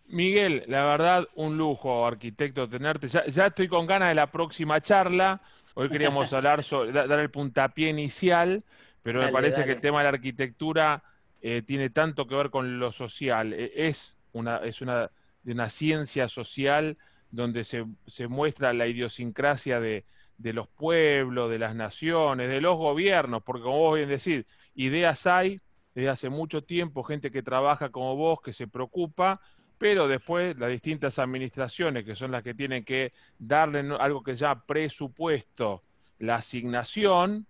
Miguel, 0.07 0.64
la 0.68 0.87
verdad, 0.87 1.29
un 1.35 1.59
lujo, 1.59 2.07
arquitecto, 2.07 2.66
tenerte. 2.66 3.09
Ya, 3.09 3.46
estoy 3.46 3.68
con 3.68 3.87
ganas 3.87 4.09
de 4.09 4.14
la 4.14 4.29
próxima 4.29 4.81
charla. 4.81 5.42
Hoy 5.75 5.90
queríamos 5.90 6.33
hablar 6.33 6.64
sobre, 6.64 6.92
dar 6.92 7.18
el 7.18 7.31
puntapié 7.31 7.90
inicial, 7.90 8.64
pero 9.03 9.20
me 9.20 9.31
parece 9.31 9.66
que 9.66 9.72
el 9.72 9.83
tema 9.83 9.98
de 9.98 10.05
la 10.05 10.16
arquitectura 10.16 11.03
eh, 11.42 11.61
tiene 11.61 11.90
tanto 11.90 12.27
que 12.27 12.35
ver 12.35 12.48
con 12.48 12.79
lo 12.79 12.90
social. 12.90 13.53
E, 13.53 13.70
es 13.75 14.16
una, 14.33 14.62
es 14.64 14.81
una, 14.81 15.11
de 15.42 15.53
una 15.53 15.68
ciencia 15.68 16.27
social 16.27 16.96
donde 17.31 17.64
se, 17.64 17.85
se 18.07 18.29
muestra 18.29 18.72
la 18.72 18.87
idiosincrasia 18.87 19.79
de, 19.79 20.07
de 20.38 20.53
los 20.55 20.68
pueblos, 20.68 21.51
de 21.51 21.59
las 21.59 21.75
naciones, 21.75 22.48
de 22.48 22.62
los 22.62 22.79
gobiernos, 22.79 23.42
porque 23.42 23.62
como 23.62 23.79
vos 23.79 23.96
bien 23.96 24.09
decís, 24.09 24.46
ideas 24.75 25.27
hay 25.27 25.61
desde 25.95 26.09
hace 26.09 26.29
mucho 26.31 26.63
tiempo, 26.63 27.03
gente 27.03 27.31
que 27.31 27.43
trabaja 27.43 27.91
como 27.91 28.17
vos, 28.17 28.41
que 28.41 28.53
se 28.53 28.67
preocupa, 28.67 29.41
pero 29.79 30.09
después 30.09 30.57
las 30.57 30.71
distintas 30.71 31.19
administraciones, 31.19 32.05
que 32.05 32.17
son 32.17 32.31
las 32.31 32.43
que 32.43 32.55
tienen 32.55 32.85
que 32.85 33.13
darle 33.39 33.81
algo 33.99 34.23
que 34.23 34.37
ya 34.37 34.55
presupuesto, 34.65 35.83
la 36.19 36.37
asignación, 36.37 37.47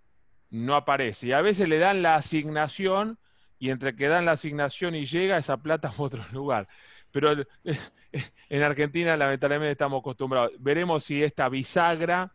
no 0.49 0.75
aparece. 0.75 1.27
Y 1.27 1.31
a 1.31 1.41
veces 1.41 1.69
le 1.69 1.77
dan 1.77 2.01
la 2.01 2.15
asignación 2.15 3.17
y 3.59 3.69
entre 3.69 3.95
que 3.95 4.07
dan 4.07 4.25
la 4.25 4.33
asignación 4.33 4.95
y 4.95 5.05
llega, 5.05 5.37
esa 5.37 5.57
plata 5.57 5.87
a 5.97 6.01
otro 6.01 6.23
lugar. 6.31 6.67
Pero 7.11 7.31
en 8.49 8.63
Argentina 8.63 9.15
lamentablemente 9.15 9.71
estamos 9.71 10.01
acostumbrados. 10.01 10.51
Veremos 10.59 11.03
si 11.05 11.23
esta 11.23 11.47
bisagra 11.49 12.33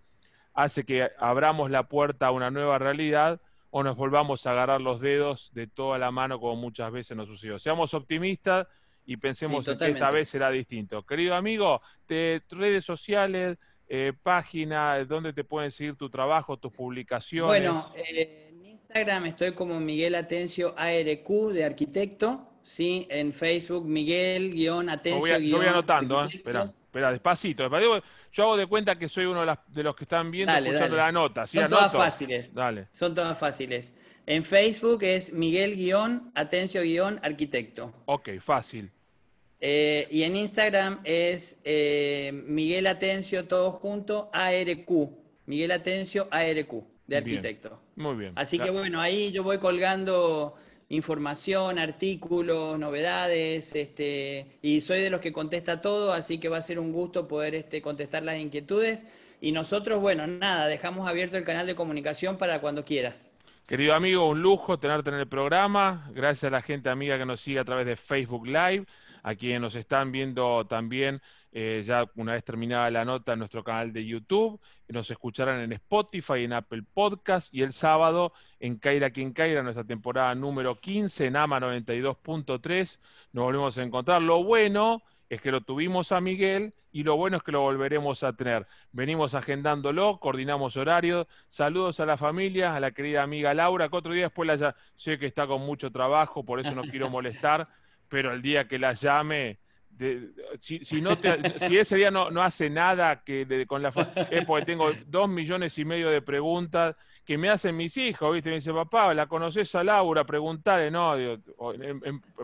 hace 0.54 0.84
que 0.84 1.10
abramos 1.18 1.70
la 1.70 1.88
puerta 1.88 2.28
a 2.28 2.30
una 2.30 2.50
nueva 2.50 2.78
realidad 2.78 3.40
o 3.70 3.82
nos 3.82 3.96
volvamos 3.96 4.46
a 4.46 4.52
agarrar 4.52 4.80
los 4.80 5.00
dedos 5.00 5.50
de 5.52 5.66
toda 5.66 5.98
la 5.98 6.10
mano 6.10 6.40
como 6.40 6.56
muchas 6.56 6.90
veces 6.90 7.16
nos 7.16 7.28
sucedió. 7.28 7.58
Seamos 7.58 7.94
optimistas 7.94 8.66
y 9.04 9.16
pensemos 9.16 9.66
que 9.66 9.72
esta 9.72 10.10
vez 10.10 10.28
será 10.28 10.50
distinto. 10.50 11.04
Querido 11.04 11.34
amigo, 11.34 11.80
de 12.08 12.42
redes 12.50 12.84
sociales, 12.84 13.58
eh, 13.88 14.12
página, 14.22 15.02
donde 15.04 15.32
te 15.32 15.44
pueden 15.44 15.70
seguir 15.70 15.96
tu 15.96 16.10
trabajo, 16.10 16.58
tus 16.58 16.72
publicaciones. 16.72 17.46
Bueno, 17.46 17.90
eh, 17.96 18.48
en 18.50 18.64
Instagram 18.66 19.26
estoy 19.26 19.52
como 19.52 19.80
Miguel 19.80 20.14
Atencio 20.14 20.74
ARQ 20.76 21.52
de 21.52 21.64
arquitecto, 21.64 22.50
sí, 22.62 23.06
en 23.08 23.32
Facebook 23.32 23.86
Miguel-Atencio. 23.86 25.38
Yo 25.38 25.56
voy, 25.56 25.66
anotando, 25.66 26.22
¿eh? 26.24 26.28
espera, 26.34 26.70
espera, 26.88 27.12
despacito. 27.12 27.70
Yo 28.32 28.42
hago 28.42 28.56
de 28.56 28.66
cuenta 28.66 28.98
que 28.98 29.08
soy 29.08 29.26
uno 29.26 29.44
de, 29.68 29.82
los 29.82 29.94
que 29.94 30.04
están 30.04 30.30
viendo 30.30 30.50
escuchando 30.52 30.96
la 30.96 31.12
nota. 31.12 31.46
Son 31.46 31.68
todas 31.68 31.92
fáciles. 31.92 32.52
Dale. 32.52 32.88
Son 32.92 33.14
todas 33.14 33.38
fáciles. 33.38 33.94
En 34.26 34.42
Facebook 34.44 35.04
es 35.04 35.32
Miguel-Atencio-Arquitecto. 35.32 37.92
Ok, 38.06 38.30
fácil. 38.40 38.90
Eh, 39.60 40.06
y 40.10 40.22
en 40.22 40.36
Instagram 40.36 41.00
es 41.04 41.58
eh, 41.64 42.30
Miguel 42.46 42.86
Atencio, 42.86 43.46
todo 43.46 43.72
junto, 43.72 44.30
ARQ. 44.32 45.10
Miguel 45.46 45.72
Atencio, 45.72 46.28
ARQ, 46.30 46.84
de 47.06 47.16
arquitecto. 47.16 47.82
muy 47.96 48.14
bien. 48.16 48.32
Así 48.36 48.58
que 48.58 48.70
bueno, 48.70 49.00
ahí 49.00 49.32
yo 49.32 49.42
voy 49.42 49.58
colgando 49.58 50.54
información, 50.88 51.78
artículos, 51.78 52.78
novedades, 52.78 53.74
este, 53.74 54.58
y 54.62 54.80
soy 54.80 55.00
de 55.00 55.10
los 55.10 55.20
que 55.20 55.32
contesta 55.32 55.80
todo, 55.80 56.12
así 56.12 56.38
que 56.38 56.48
va 56.48 56.58
a 56.58 56.62
ser 56.62 56.78
un 56.78 56.92
gusto 56.92 57.28
poder 57.28 57.54
este, 57.54 57.82
contestar 57.82 58.22
las 58.22 58.38
inquietudes. 58.38 59.06
Y 59.40 59.52
nosotros, 59.52 60.00
bueno, 60.00 60.26
nada, 60.26 60.66
dejamos 60.66 61.06
abierto 61.06 61.36
el 61.36 61.44
canal 61.44 61.66
de 61.66 61.74
comunicación 61.74 62.38
para 62.38 62.60
cuando 62.60 62.84
quieras. 62.84 63.30
Querido 63.66 63.94
amigo, 63.94 64.26
un 64.26 64.40
lujo 64.40 64.78
tenerte 64.78 65.10
en 65.10 65.16
el 65.16 65.28
programa. 65.28 66.10
Gracias 66.14 66.44
a 66.44 66.50
la 66.50 66.62
gente 66.62 66.88
amiga 66.88 67.18
que 67.18 67.26
nos 67.26 67.40
sigue 67.40 67.58
a 67.58 67.64
través 67.64 67.86
de 67.86 67.96
Facebook 67.96 68.46
Live 68.46 68.86
a 69.22 69.34
quienes 69.34 69.60
nos 69.60 69.74
están 69.74 70.12
viendo 70.12 70.66
también 70.66 71.20
eh, 71.50 71.82
ya 71.84 72.04
una 72.16 72.32
vez 72.32 72.44
terminada 72.44 72.90
la 72.90 73.04
nota 73.04 73.32
en 73.32 73.38
nuestro 73.38 73.64
canal 73.64 73.92
de 73.92 74.04
YouTube, 74.04 74.60
nos 74.88 75.10
escucharán 75.10 75.60
en 75.60 75.72
Spotify, 75.72 76.44
en 76.44 76.52
Apple 76.52 76.82
Podcast 76.92 77.52
y 77.54 77.62
el 77.62 77.72
sábado 77.72 78.32
en 78.60 78.76
Caira 78.76 79.10
Quien 79.10 79.32
Caira, 79.32 79.62
nuestra 79.62 79.84
temporada 79.84 80.34
número 80.34 80.78
15 80.78 81.26
en 81.26 81.36
AMA 81.36 81.60
92.3. 81.60 82.98
Nos 83.32 83.44
volvemos 83.44 83.78
a 83.78 83.82
encontrar. 83.82 84.22
Lo 84.22 84.44
bueno 84.44 85.02
es 85.28 85.40
que 85.40 85.50
lo 85.50 85.62
tuvimos 85.62 86.12
a 86.12 86.20
Miguel 86.20 86.74
y 86.92 87.02
lo 87.02 87.16
bueno 87.16 87.38
es 87.38 87.42
que 87.42 87.52
lo 87.52 87.62
volveremos 87.62 88.22
a 88.22 88.34
tener. 88.34 88.66
Venimos 88.92 89.34
agendándolo, 89.34 90.18
coordinamos 90.20 90.76
horarios. 90.76 91.26
Saludos 91.48 92.00
a 92.00 92.06
la 92.06 92.16
familia, 92.16 92.74
a 92.74 92.80
la 92.80 92.92
querida 92.92 93.22
amiga 93.22 93.54
Laura, 93.54 93.88
que 93.88 93.96
otro 93.96 94.12
día 94.12 94.24
después 94.24 94.46
la 94.46 94.56
ya 94.56 94.76
sé 94.96 95.18
que 95.18 95.26
está 95.26 95.46
con 95.46 95.62
mucho 95.62 95.90
trabajo, 95.90 96.44
por 96.44 96.60
eso 96.60 96.74
no 96.74 96.82
quiero 96.82 97.08
molestar 97.10 97.68
pero 98.08 98.32
el 98.32 98.42
día 98.42 98.66
que 98.66 98.78
la 98.78 98.92
llame, 98.92 99.58
si, 100.58 101.00
no 101.00 101.10
si 101.66 101.76
ese 101.76 101.96
día 101.96 102.10
no, 102.10 102.30
no 102.30 102.42
hace 102.42 102.70
nada 102.70 103.22
que 103.22 103.66
con 103.66 103.82
la 103.82 103.92
es 104.30 104.44
porque 104.44 104.66
tengo 104.66 104.90
dos 105.06 105.28
millones 105.28 105.76
y 105.78 105.84
medio 105.84 106.08
de 106.10 106.22
preguntas 106.22 106.96
que 107.24 107.36
me 107.36 107.50
hacen 107.50 107.76
mis 107.76 107.94
hijos, 107.98 108.32
¿viste? 108.32 108.48
Me 108.48 108.54
dice, 108.54 108.72
papá, 108.72 109.12
¿la 109.12 109.26
conoces 109.26 109.74
a 109.74 109.84
Laura? 109.84 110.24
Preguntale, 110.24 110.90
no, 110.90 111.14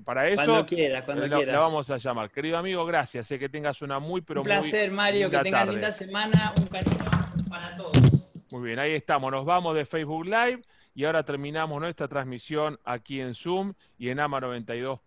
para 0.05 0.29
eso 0.29 0.45
cuando 0.45 0.67
quiera, 0.67 1.03
cuando 1.07 1.27
la, 1.27 1.41
la, 1.41 1.59
vamos 1.59 1.89
a 1.91 1.97
llamar. 1.97 2.31
Querido 2.31 2.59
amigo, 2.59 2.85
gracias, 2.85 3.27
sé 3.27 3.39
que 3.39 3.49
tengas 3.49 3.81
una 3.81 3.99
muy, 3.99 4.21
pero 4.21 4.43
un 4.43 4.47
placer, 4.47 4.91
Mario, 4.91 5.31
que 5.31 5.39
tengas 5.39 5.69
linda 5.69 5.91
semana, 5.91 6.53
un 6.59 6.67
cariño 6.67 6.99
para 7.49 7.75
todos. 7.77 7.95
Muy 8.53 8.69
bien, 8.69 8.79
ahí 8.79 8.93
estamos, 8.93 9.33
nos 9.33 9.47
vamos 9.47 9.75
de 9.75 9.87
Facebook 9.87 10.27
Live 10.27 10.61
y 10.95 11.05
ahora 11.05 11.25
terminamos 11.25 11.81
nuestra 11.81 12.07
transmisión 12.07 12.79
aquí 12.85 13.21
en 13.21 13.35
Zoom 13.35 13.73
y 13.99 14.11
en 14.11 14.21
AMA 14.21 14.41
92. 14.41 15.01